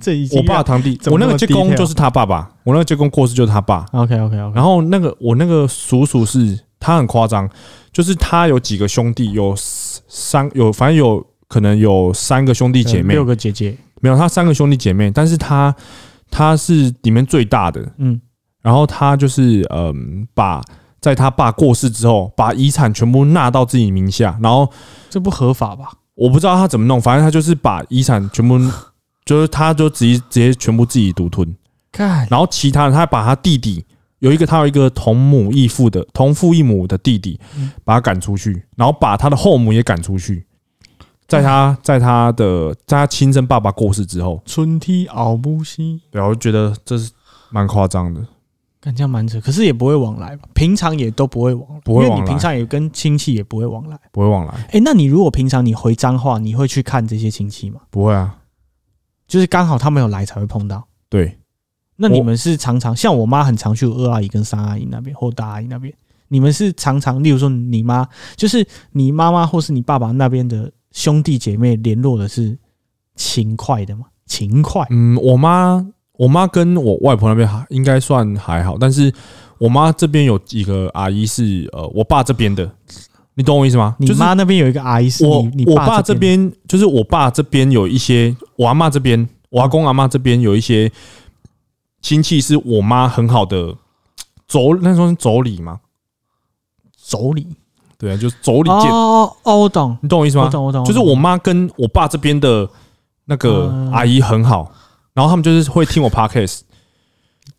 [0.00, 3.86] 这已经我爸堂弟，我那个舅公就是他爸爸，我那个舅公过世就是他爸。
[3.92, 7.48] OK OK OK，然后那个我那个叔叔是他很夸张，
[7.92, 13.14] 就是他有几个兄弟，有三有反正有可能有三个兄弟姐妹。
[13.14, 15.74] 六，个姐姐，没有他三个兄弟姐妹，但是他
[16.30, 18.20] 他是里面最大的，嗯，
[18.62, 20.62] 然后他就是嗯，把
[21.00, 24.70] 在他爸过世之后，把遗产全部纳到自己名下，然后
[25.10, 25.92] 这不合法吧？
[26.14, 28.58] 我不知道他怎么弄，反正他就是把遗产全部，
[29.24, 31.54] 就是他就直接直接全部自己独吞，
[31.90, 33.84] 看，然后其他人他把他弟弟
[34.18, 40.44] 有一个他有一个同母异父的同父异母的弟弟嗯，把他赶出去，然后把他的后母也赶出去，
[41.26, 47.10] 在他在他的在他亲生爸爸过世之后，春天熬不息，对，我就觉得这是
[47.50, 48.24] 蛮夸张的。
[48.80, 50.48] 感这样蛮扯，可是也不会往来吧？
[50.54, 52.24] 平常也都不会往来，因为不会往来。
[52.24, 53.96] 你平常也跟亲戚也不会往来。
[54.10, 57.80] 不会往来，哎、那你如果平常你回彰化，你会去看这些亲戚吗？
[57.90, 58.36] 不会啊，
[59.32, 60.86] 就是刚好他们有来才会碰到。
[61.08, 61.38] 对，
[61.96, 65.90] 那你们是常常像我妈很常去二阿姨跟三阿姨那边或大阿姨那边，
[66.28, 68.06] 你们是常常，例如说你妈，
[68.36, 72.58] 就是你妈妈或是你爸爸那边的兄弟姐妹联络的是
[73.16, 74.04] 勤快的吗？
[74.26, 75.82] 勤快，嗯，我妈
[76.18, 79.10] 我妈跟我外婆那边还应该算还好，但是
[79.56, 82.70] 我妈这边有几个阿姨是呃我爸这边的，
[83.34, 83.96] 你懂我意思吗？
[83.98, 90.90] 你就是妈那边有一个阿姨是我你你我爸这这边边就是我爸这边有一些，我阿妈这边，我阿公阿妈这边有一些
[92.00, 93.74] 亲戚是我妈很好的
[94.48, 95.80] 妯，那时候是妯娌嘛，
[97.02, 97.46] 妯娌？
[97.96, 100.44] 对啊，就是妯娌见，哦哦，我懂，你懂我意思吗？
[100.44, 102.68] 我懂，我懂，就是我妈跟我爸这边的
[103.26, 103.92] 那个嗯。
[103.92, 104.72] 阿姨很好，
[105.14, 106.62] 然后他们就是会听我 podcast，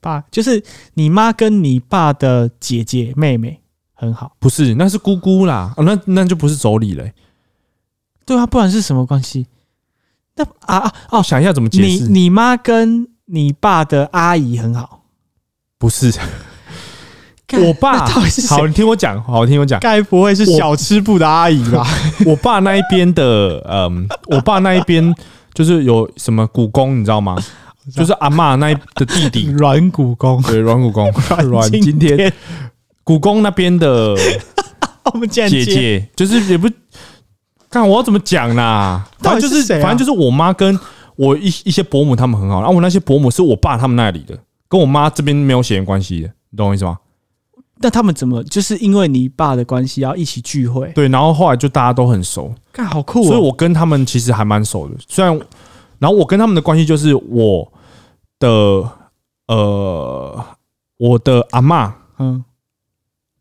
[0.02, 0.62] 爸，就是
[0.96, 3.62] 你妈跟你爸的姐姐妹妹
[4.04, 7.14] 很好，不是，那是姑姑啦，哦、那那就不是妯娌嘞。
[8.26, 9.48] 对啊，不然是什么关系？
[10.36, 12.08] 那啊啊哦，哦，想一下怎么解你释？
[12.08, 15.04] 你妈跟你爸的阿姨很好，
[15.78, 16.14] 不是
[17.54, 19.80] 我爸到底是谁好，你听我讲，好，你听我讲。
[19.80, 21.86] 该不会是小吃部的阿姨吧？
[22.26, 25.14] 我爸那一边的，嗯，我爸那一边
[25.54, 27.38] 就是有什么古工，你知道吗？
[27.94, 31.12] 就是阿妈那一的弟弟，软骨工，对，软古公，
[31.52, 32.34] 软今天
[33.04, 34.16] 古公那边的
[35.30, 36.70] 姐姐，就是也不
[37.70, 40.80] 看我要怎么讲啦，反正就是反正就是我妈跟
[41.16, 44.38] 我一一些伯母他们很好，然后我那些伯母是我爸他们那里的，
[44.68, 46.98] 跟我妈这边没有血缘关系的，你懂我意思吗？
[47.78, 50.88] 那他们怎么就是因为你爸的关系要一起聚会？
[50.96, 53.26] 对，然后后来就大家都很熟，看好酷哦！
[53.26, 54.96] 所以我跟他们其实还蛮熟的。
[55.06, 55.38] 虽然，
[56.00, 57.70] 然后我跟他们的关系就是我
[58.40, 58.48] 的
[59.48, 60.46] 呃，
[60.98, 62.46] 我的阿嬷嗯，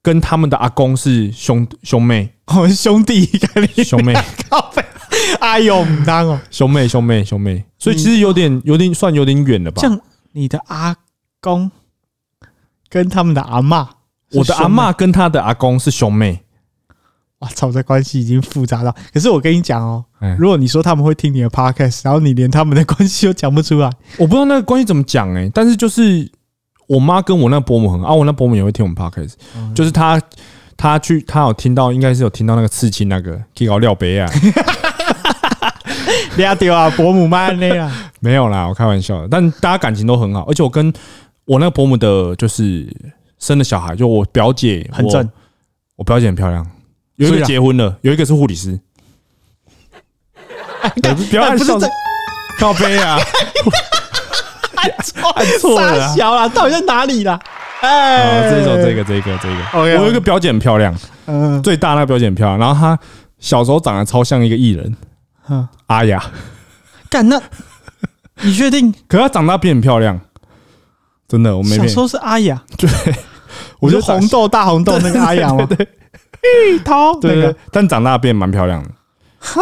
[0.03, 3.25] 跟他们的阿公是兄兄妹，我们兄弟
[3.85, 4.13] 兄妹，
[4.51, 4.85] 靠背，
[5.41, 9.81] 哎呦，唔当哦，兄妹，兄妹，兄妹，所以其实有点有点算有点远了吧。
[9.81, 10.01] 像？
[10.33, 10.97] 你的阿
[11.41, 11.71] 公
[12.89, 13.87] 跟他们的阿嬷，
[14.33, 16.41] 我的阿嬷跟他的阿公是兄妹，
[17.41, 18.97] 哇操，这关系已经复杂到。
[19.13, 26.29] 可是我跟你讲哦，哎，如果你说他们会听你的 podcast，然后你连他们的关系都讲不出来，我不知道那个关系怎么讲哎，但是就是
[26.93, 29.33] 我妈跟我那伯母很好，啊，我那伯母也会听我们 podcast，
[29.75, 30.21] 就是她
[30.77, 34.31] 她去她有听到，应该是有听到那个刺青那个可以搞廖杯啊，
[36.37, 37.91] 俩丢啊，伯母妈那样，
[38.21, 39.29] 没有啦，我开玩笑的。
[39.29, 40.93] 但大家感情都很好，而且我跟
[41.47, 42.87] 我那个伯母的，就是
[43.39, 45.27] 生的小孩，就我表姐很正，
[45.97, 46.67] 我表姐很漂亮，
[47.17, 48.79] 有一个结婚了，有一个是护理师。
[51.31, 51.93] 不要按笑不是这
[52.59, 53.17] 靠背啊！
[54.83, 57.33] 按错了到底在哪里啦？
[57.81, 59.81] 啊，哎，这种这个这个这个。
[59.81, 60.95] 我有一个表姐很漂亮，
[61.27, 61.63] 嗯。
[61.63, 62.99] 最大那个表姐很漂亮，然后她
[63.39, 64.97] 小时候长得超像一个艺人
[65.49, 66.23] 嗯，阿雅，
[67.11, 67.41] 干那，
[68.43, 68.93] 你确定？
[69.09, 70.21] 可是她长大变很漂亮，
[71.27, 72.63] 真的我没骗小时，候是阿雅？
[73.81, 75.67] 我觉得你说红豆大红豆那个阿雅吗？
[75.67, 75.89] 对
[76.71, 78.91] 芋头对对那个，但长大变蛮漂亮的。
[79.41, 79.61] 哈。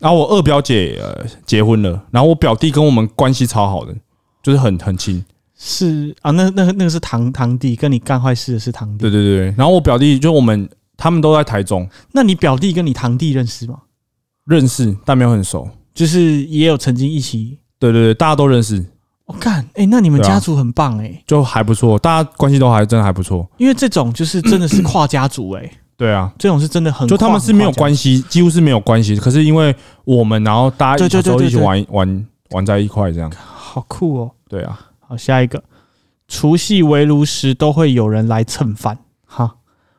[0.00, 3.94] 然后我二表姐呃结婚了，然后我表弟跟我们关系超好的，
[4.42, 5.24] 就是很很亲。
[5.56, 9.02] 是啊，那那个那个是堂堂弟，跟你干坏事的是堂弟。
[9.02, 13.80] 对对对对，然后我表弟就我们他们都在台中那你表弟跟你堂弟认识吗？
[14.46, 15.68] 认识，但没有很熟。
[15.92, 17.58] 就是也有曾经一起。
[17.78, 18.84] 对对对，大家都认识，
[19.26, 23.48] 我干，哎，那你们家族很棒哎，就还不错，大家关系都还真的还不错。
[23.58, 28.20] 因为这种就是真的是跨家族哎，对啊，这种是真的很就他们是没有关系。
[28.28, 29.16] 几乎是没有关系。
[29.16, 29.74] 可是因为
[30.04, 33.30] 我们，然后大家对对小时候一起玩玩玩在一块，这样。
[33.72, 34.32] 好酷哦！
[34.48, 35.62] 对啊，好，下一个，
[36.26, 39.58] 除夕围炉时都会有人来蹭饭，哈，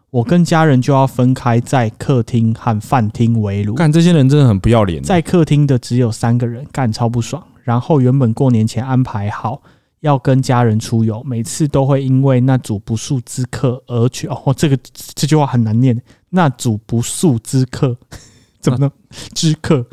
[0.10, 5.02] 我跟家人就要分开在客厅和饭厅围炉，干这些人真的很不要脸。
[5.02, 7.42] 在客厅的只有三个人，干超不爽。
[7.64, 9.62] 然后原本过年前安排好
[10.02, 14.78] 要跟家人出游，每次都会因为那组不速之客而取哦，这个
[15.16, 15.98] 这句话很难念，
[16.32, 17.96] 那组不速之客
[18.60, 18.92] 怎么呢？
[19.34, 19.86] 之客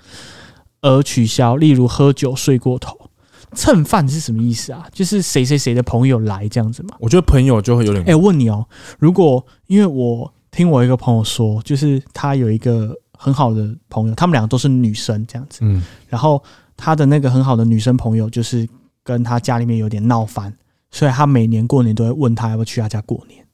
[0.80, 3.07] 而取消，例如喝酒睡过头。
[3.52, 4.86] 蹭饭是什么意思啊？
[4.92, 6.96] 就是谁谁谁的朋友来这样子吗？
[7.00, 8.66] 我觉得朋友就会有点哎、我问你哦，
[8.98, 16.42] 如果因为我听我一个朋友说，就是他有一个很好的朋友，他们两个都是女生这样子，嗯然后
[16.76, 18.68] 他的那个很好的女生朋友就是
[19.02, 20.52] 跟他家里面有点闹翻，
[20.90, 23.44] 所以他每年过年都会问他要不要去他家过年。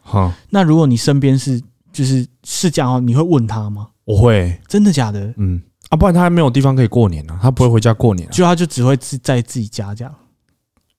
[0.00, 1.60] 好，那如果你身边是
[1.92, 3.88] 就是是这样哦，你会问他吗？
[4.04, 5.32] 我会真的假的？
[5.36, 8.32] 嗯啊，不然他还没有地方可以过年啊，他不会回家过年啊。
[8.32, 10.14] 就他就只会自在自己家这样，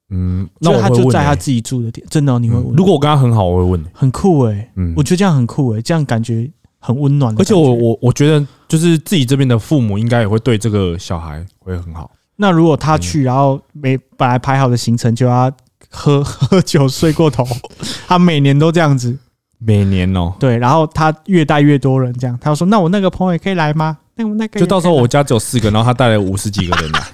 [0.09, 2.67] 嗯，那他就在他自己住的点，真的哦、你会问？
[2.67, 3.83] 嗯如果我跟他很好，我会问。
[3.93, 7.43] 很酷诶、嗯我，觉得这样很酷诶、欸这样感觉很温暖而。
[7.43, 12.11] 且我我我觉得就是自己这边的父母应该也会对这个小孩会很好。
[12.35, 15.49] 那如果他嗯去，然后没本来排好的行程就要
[15.89, 17.45] 喝 喝酒睡过头，
[18.07, 19.17] 他每年都这样子，
[19.59, 23.97] 每年哦，对，然后他越带越多人这样，他就说：“那我那个朋友也可以来吗？
[24.15, 27.03] 那我那个就到时候我家只有四个，然后他带了五十几个人来。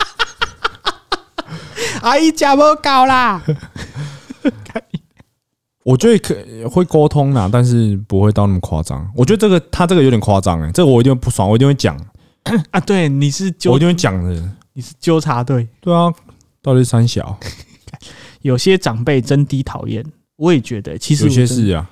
[2.01, 3.41] 阿姨家不搞啦。
[5.83, 6.35] 我觉得可
[6.69, 9.09] 会沟通啦，但是不会到那么夸张。
[9.15, 11.97] 我觉得这个他这个有点夸张哎，这个我一定会不爽，我一定会讲，
[12.71, 14.49] 啊，对，你是我纠一定会讲的。
[14.73, 16.13] 你是纠察队，对啊，
[16.61, 17.39] 到底是三小，
[18.43, 20.03] 有些长辈真低讨厌，
[20.35, 21.89] 我也觉得，其实有些我真的是啊，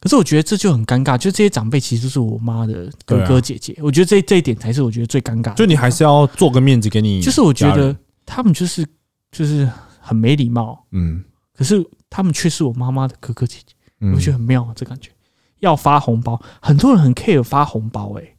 [0.00, 5.54] 可是我觉得这就很尴尬，就这些长辈其实都是我妈的哥哥姐姐，我觉得这这一点才是我觉得最尴尬的。
[5.54, 7.20] 就你还是要做个面子给你。
[7.20, 8.86] 就是我觉得他们就是
[9.32, 9.68] 就是
[10.00, 11.24] 很没礼貌，嗯
[11.54, 15.10] 可是他们却是我妈妈的哥哥姐姐，嗯我觉得很妙啊，这感觉。
[15.58, 18.36] 要发红包，很多人很 care 发红包、欸，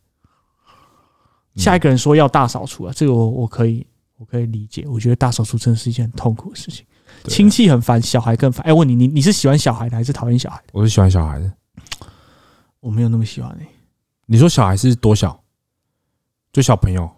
[1.56, 3.86] 下一个人说要大扫除啊，这个我我可以
[4.16, 6.89] 我可以理解，我觉得大扫除真的是一件很痛苦的事情，对
[7.26, 8.66] 亲戚很烦，小孩更烦。
[8.66, 10.70] 哎、问你，你你是喜欢小孩的还是讨厌小孩的？
[10.74, 11.52] 我是喜欢小孩的。
[12.80, 13.68] 我没有那么喜欢诶、
[14.26, 15.38] 你说小孩是多小？
[16.54, 17.10] 就小朋友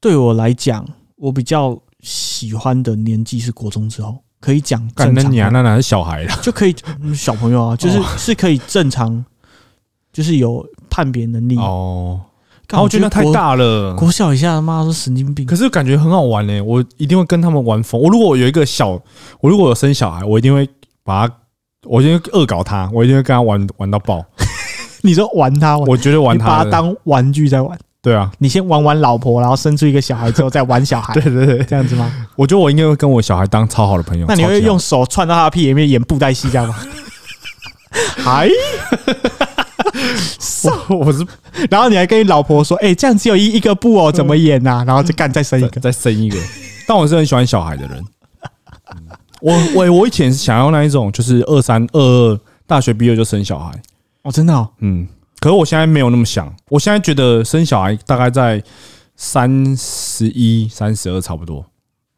[0.00, 0.86] 对我来讲，
[1.16, 6.36] 我比较喜欢的年纪是国中之后，可以讲干你啊那哪是小孩了？
[6.42, 9.24] 就可以、嗯小朋友啊，就是、 哦是可以正常，
[10.12, 11.56] 就是有判别能力。
[11.58, 12.31] 哦，干
[12.68, 13.94] 然后我觉得那太大了。
[13.94, 15.44] 国小一下他妈都神经病。
[15.44, 18.00] 可是感觉很好玩呢、我一定会跟他们玩疯。
[18.00, 18.90] 我如果我有一个小，
[19.40, 20.68] 我如果有生小孩，我一定会
[21.04, 21.34] 把他，
[21.84, 24.24] 我一定会恶搞他，我一定会跟他玩玩到爆。
[25.02, 26.70] 你说玩他，我觉得玩他把他。
[26.70, 27.78] 当玩具在玩。
[28.00, 32.10] 对啊，你先玩玩老婆，然后生出一个小孩之后再玩小孩， 对对对，这样子吗？
[32.34, 34.26] 我觉得我应该会跟我小孩当超好的朋友。
[34.26, 36.74] 那你会用手串到他的屁眼里面演布袋戏这样吗？
[38.26, 38.48] 哎，
[40.88, 41.26] 我我是
[41.70, 45.80] 然后你还跟你老婆说：“哎，这样只有一一个布哦，怎么演呐？”然后就干再生一个。
[45.80, 46.38] 再生一个，
[46.86, 47.98] 但我是很喜欢小孩的人。
[47.98, 48.98] 嗯
[49.40, 53.72] 我我我以前是想要那一种，就是二三二二大学毕业就生小孩。
[54.22, 55.04] 哦，真的哦，嗯，
[55.40, 58.62] 可是我现在没有那么想，我现在觉得生小孩大概在
[59.16, 61.66] 三十一、三十二差不多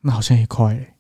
[0.03, 0.95] 那好像也快欸。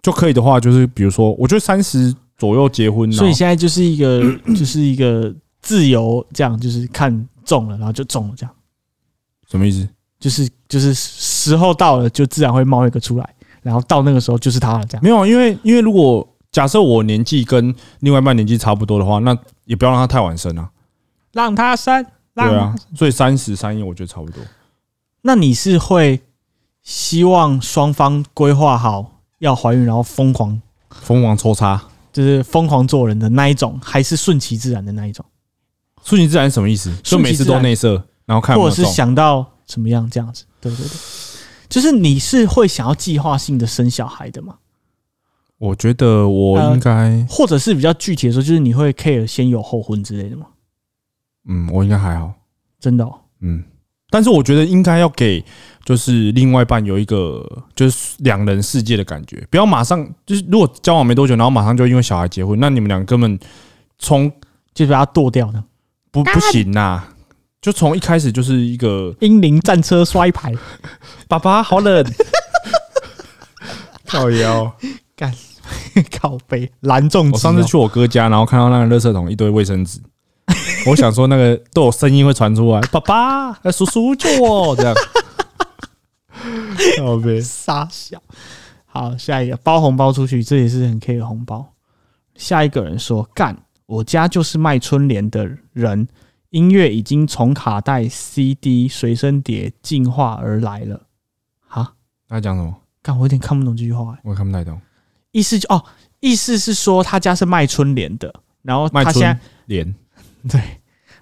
[0.00, 4.22] 就可以的话，就是比如说，我觉得三十左右结婚，所以现在就是一个
[4.56, 5.30] 就是一个
[5.60, 8.54] 自由这样，就是看中了，然后就中了这样。
[9.50, 9.88] 什么意思？
[10.20, 15.02] 就是就是时候到了，就自然会冒一个出来，然后到那个时候就是他了，这样。
[15.02, 20.70] 没有啊，因为因为如果假设我年纪跟另外一半年纪差不多的话，那也不要让他太晚生啊。
[21.32, 22.04] 让他生，
[22.34, 24.42] 让对啊，所以三十三亿我觉得差不多。
[25.22, 26.20] 那你是会
[26.82, 31.80] 希望双方规划好要怀孕，然后疯狂疯狂抽插，
[32.12, 35.24] 就是疯狂做人的那一种，还是顺其自然的那一种，
[36.04, 36.92] 顺其自然什么意思？
[37.02, 38.84] 就每次都内射，然后看或者是。
[38.84, 40.44] 想到怎么样这样子？
[40.60, 40.96] 对对对，
[41.68, 44.56] 就是你是会想要计划性的生小孩的吗？
[45.58, 50.46] 我觉得我应该，或者是比较具体的说，就是你会 care 先有后婚之类的吗？
[51.48, 52.32] 嗯，我应该还好，
[52.78, 53.64] 真的、哦，嗯。
[54.10, 55.44] 但是我觉得应该要给，
[55.84, 63.38] 就是另外一半有一个就是两人世界的感觉，不要马上就是如果交往没多久，然后马上就因为小孩结婚，那你们两个根本
[63.98, 64.32] 从
[64.72, 65.62] 就是把它剁掉的。
[66.22, 67.02] 不不行呐、
[67.60, 70.52] 就从一开始就是一个英灵战车摔牌，
[71.28, 72.04] 爸爸好冷，
[74.06, 74.72] 靠腰。
[75.16, 75.34] 干
[76.20, 77.30] 靠背蓝重、哦。
[77.32, 80.00] 我上次去我哥家，然后看到那个垃圾桶一堆卫生纸，
[80.86, 84.94] 我想说那个都有声音会传出来，爸爸、呃叔叔救我这样。
[86.98, 88.22] 靠背，傻笑。
[88.86, 91.72] 好，下一个包红包出去，这也是很 K 的红包。
[92.36, 93.56] 下一个人说：“干，
[93.88, 96.06] 我家就是卖春联的人，
[96.50, 101.06] 音乐已经从卡带、CD、随身碟进化而来了。”
[101.66, 101.94] 哈，
[102.28, 102.76] 他讲什么？
[103.02, 104.18] 干，我有点看不懂这句话、欸。
[104.24, 104.78] 我也看不太懂。
[105.32, 105.82] 意思就哦，
[106.20, 109.94] 意思是说他家是卖春联的，然后卖他现在春联，
[110.50, 110.60] 对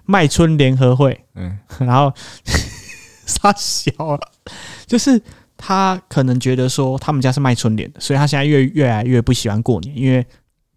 [0.03, 2.13] 卖春联合会，嗯，然后
[3.25, 4.31] 傻小了，
[4.85, 5.21] 就是
[5.55, 10.25] 他可能觉得说他们家是卖春联的，所以他现在越越来越不喜欢过年，因为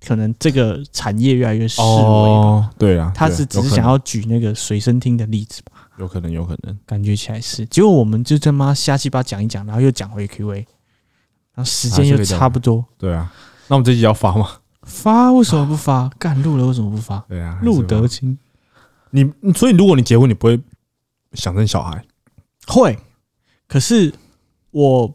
[0.06, 6.78] 可能这个产业越来越式微对啊，他是只是想要举那个随身听的例子吧，有可能，有可能。
[6.86, 7.66] 感觉起来是。
[7.66, 10.58] 结果我们就他妈瞎鸡巴讲一讲，然后又讲回 Q&A，
[11.54, 12.84] 然后时间又差不多。
[12.96, 13.32] 对啊，
[13.68, 14.48] 那我们这集要发吗？
[14.82, 16.08] 发为什么不发？
[16.18, 17.18] 干录了为什么不发？
[17.28, 18.36] 对啊，录得清
[19.10, 20.58] 你，所以如果你结婚，你不会
[21.34, 22.02] 想生小孩？
[22.66, 22.98] 会，
[23.68, 24.12] 可是
[24.70, 25.14] 我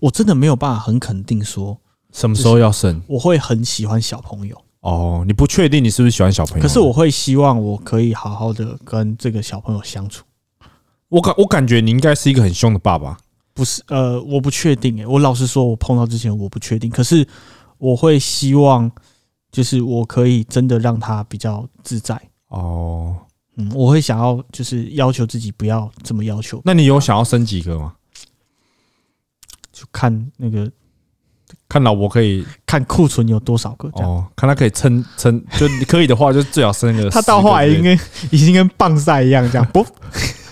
[0.00, 1.80] 我真的没有办法很肯定说
[2.14, 3.02] 什么时候要生？
[3.08, 6.62] 我会很喜欢小朋友，哦，你不确定你是不是喜欢小朋友？
[6.62, 10.24] 可是我会希望我可以好好的跟这个小朋友相处。
[11.08, 13.18] 我感我感觉你应该是一个很凶的爸爸。
[13.52, 17.26] 不是，呃，我不确定诶、我老实说，我碰到之前我不确定，可是
[17.78, 18.90] 我会希望，
[19.50, 22.20] 就是我可以真的让他比较自在。
[22.48, 23.16] 哦，
[23.56, 27.94] 嗯，我会想要就是要求自己不要这么要求，那你有想要生几个吗？
[29.72, 30.70] 就看那个
[31.74, 33.88] 看老婆可以看库存有多少个。
[33.94, 37.10] 哦，看他可以撑撑，就你可以的话，就最好生个。
[37.10, 37.98] 他到后来应该
[38.30, 39.84] 已经跟棒赛一样，这样 不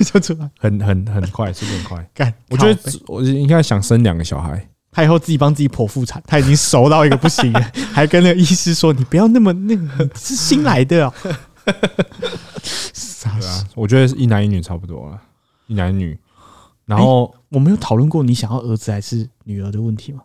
[0.01, 2.11] 就出来很很很快，速度很快。
[2.13, 2.35] 干。
[2.51, 4.69] 我觉得我应该想生两个小孩。
[4.91, 11.15] 他以后自己帮自己剖腹产，他已经熟到一个不行了， 还跟那个医师说：“你不要那么那个，是新来的哦。”
[12.93, 15.23] 傻对啊，我觉得一男一女差不多了，
[15.69, 16.19] 一男一女。
[16.85, 20.21] 然后我们有讨论过你想要儿子还是女儿的问题吗？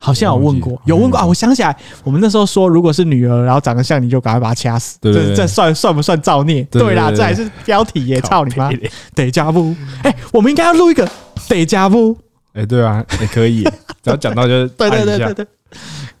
[0.00, 1.26] 好像有问过有问过啊！
[1.26, 4.96] 我想起来，我们那时候说，如果是女儿，然后长得像你，就赶快把她掐死。
[5.02, 6.62] 这这算算不算造孽？
[6.64, 8.20] 对啦，这还是标题耶！
[8.20, 8.70] 操你妈
[9.14, 9.74] 得加布，
[10.04, 11.08] 哎，我们应该要录一个
[11.48, 12.16] 得加布。
[12.52, 13.64] 哎，对啊，也可以，
[14.02, 15.46] 只要讲到就是对对对对对，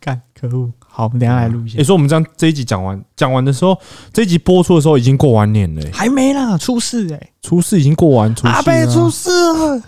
[0.00, 0.70] 干可恶！
[0.86, 1.84] 好，我们等下来录一下你。
[1.84, 3.78] 说我们这样这一集讲完，讲完的时候，
[4.12, 7.30] 这一集播出的时候已经过完年了、欸，还没啦，出事哎！
[7.42, 9.80] 初四已经过完，阿贝了出事了，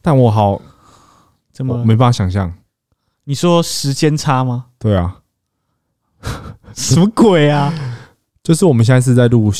[0.00, 0.60] 但我好
[1.52, 2.52] 怎么我没办法想象，
[3.28, 4.68] 你说时间差吗？
[4.78, 5.20] 对啊，
[6.74, 7.70] 什么鬼啊？
[8.42, 9.52] 就是我们现在是在录，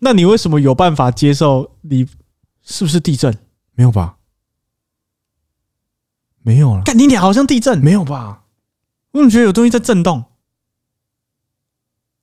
[0.00, 1.76] 那你为什么有办法接受？
[1.82, 2.04] 你
[2.62, 3.32] 是不是地震？
[3.74, 4.16] 没有吧？
[6.42, 8.42] 没有了，干你俩好像地震，没有吧？
[9.12, 10.24] 我怎么觉得有东西在震动？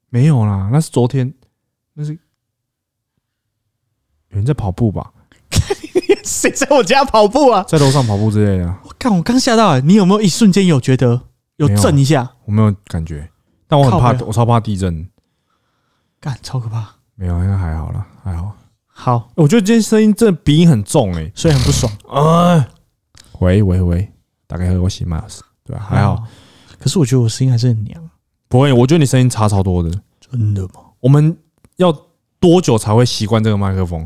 [0.09, 1.33] 没有啦，那是昨天，
[1.93, 2.19] 那是有
[4.35, 5.13] 人在跑步吧，
[6.25, 7.63] 谁在我家跑步啊？
[7.63, 11.21] 在楼上跑步之类的，我看我刚吓到哎、你有没有一瞬间有觉得
[11.55, 12.29] 有震一下？
[12.45, 13.29] 我没有感觉，
[13.65, 15.07] 但我很怕我超怕地震。
[16.19, 16.95] 干超可怕。
[17.15, 18.51] 没有，应该还好啦，还好。
[18.85, 21.91] 好，我觉得今天声音真的鼻音很重诶、所以很不爽。
[22.09, 22.67] 哎，
[23.39, 24.11] 喂喂喂，
[24.45, 26.21] 大概和我洗马斯，对吧、还好，。
[26.77, 28.09] 可是我觉得我声音还是很娘，
[28.49, 28.73] 不会。
[28.73, 29.89] 我觉得你声音差超多的。
[30.19, 30.81] 真的吗？
[30.99, 31.37] 我们
[31.77, 31.95] 要
[32.39, 34.05] 多久才会习惯这个麦克风？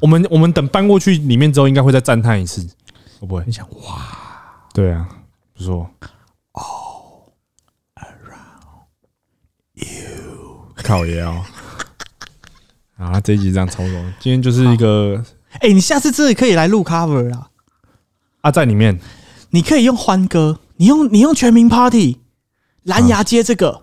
[0.00, 2.66] 我们我们等搬过去里面之后，应该会再赞叹一次，
[3.20, 3.44] 会不会。
[3.46, 3.52] 你？
[3.52, 5.08] 想哇，对啊，
[5.54, 5.88] 不错。
[10.82, 11.44] 靠腰，
[12.96, 15.22] 啊，这一集这样操作，今天就是一个
[15.60, 17.48] 哎、你下次真的可以来录 cover 啦，
[18.40, 18.98] 啊，在里面。
[19.50, 22.20] 你可以用欢歌，你用你用全民 Party
[22.84, 23.82] 蓝牙接这个，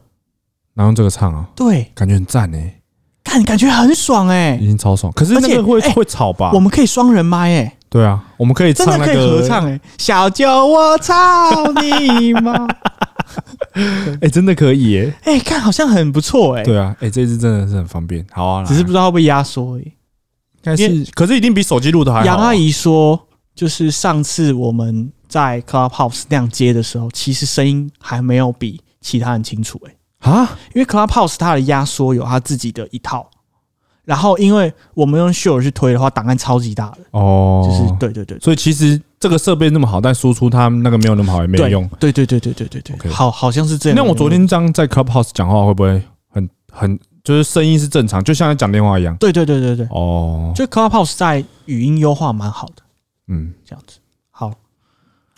[0.74, 2.82] 然后用这个唱啊，对，感觉很赞哎，
[3.24, 5.14] 看感觉很爽哎、已经超爽。
[5.14, 6.52] 可是那个会哎会吵吧？
[6.54, 6.60] 我？
[6.60, 12.68] 们可以双人麦哎、对啊，我们可以唱那真的可以合唱哎、小酒窝操你妈！
[14.22, 15.14] 哎， 真的可以耶。
[15.24, 18.24] 哎、看好像很不错哎、对啊，哎，这支真的是很方便。
[18.32, 19.84] 好啊，只是不知道会不会压缩而已。
[19.84, 19.94] 应
[20.62, 22.26] 该是，可是一定比手机录的还好啊。
[22.28, 23.20] 杨阿姨说，
[23.56, 33.28] 就是上次我们在 Clubhouse 那样接的时候，其实声音还没有比其他人清楚哎、啊，因为 Clubhouse 它的压缩有它自己的一套，
[34.08, 41.86] 然后因为我们用 Shure 去推的话，档案超级大的，哦，就是对对对所以其实这个设备那么好，但输出它那个没有那么好，也没有对用。
[42.00, 43.98] 对对对对对对对好好像是这样。
[43.98, 49.14] 那我昨天这样在 Clubhouse 讲话，会不会很很就是声音是正常，就像在讲电话一样？
[49.18, 52.84] 对对对对对，哦，就 Clubhouse 在语音优化蛮好的，
[53.28, 54.00] 嗯这样子。
[54.32, 54.54] 好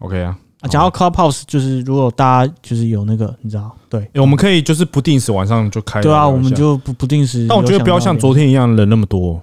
[0.02, 0.38] ，OK 啊。
[0.62, 6.01] 啊，讲到 Clubhouse，就是如果大家就是有那个，你知道，对欸我们可以就是不定时晚上就开。
[6.01, 6.53] 对啊，我们。
[6.53, 7.45] 就不不定时。
[7.47, 9.41] 但我觉得不要像昨天一样人那么多，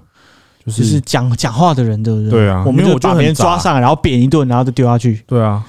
[0.66, 2.30] 就就是是讲讲话的人，对不对？
[2.30, 5.64] 对啊我们因为我觉得就把别人杂抓上来，然后扁一顿，然后就丢下去，对啊，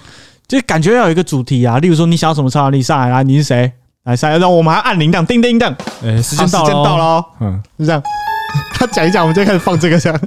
[0.47, 1.79] 就感觉要有一个主题啊。
[1.79, 3.23] 例如说，你想要什么超能力上来啦？
[3.23, 3.71] 你是谁？
[4.03, 5.73] 来上来，让我们还按铃铛，叮叮当，
[6.03, 8.01] 哎，时好间到了，时间到了，哦，嗯，是这样。
[8.73, 10.19] 他讲一讲，我们就开始放这个，这样。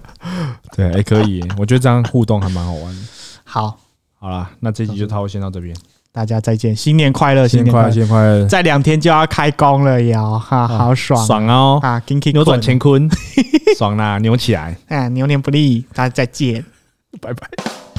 [0.76, 3.00] 对，哎，可以，我觉得这样互动还蛮好玩的。
[3.44, 3.76] 好，
[4.22, 5.74] 好啦，那这集就差不多先到这边，
[6.12, 8.46] 大家再见，新年快乐，新年快乐，新年快乐！
[8.46, 12.02] 再两天就要开工了哟，哈，好爽爽哦，啊！
[12.32, 13.08] 扭转乾坤，
[13.78, 16.62] 爽啦，扭起来，啊，牛年不利，大家再见。
[17.18, 17.89] 拜拜。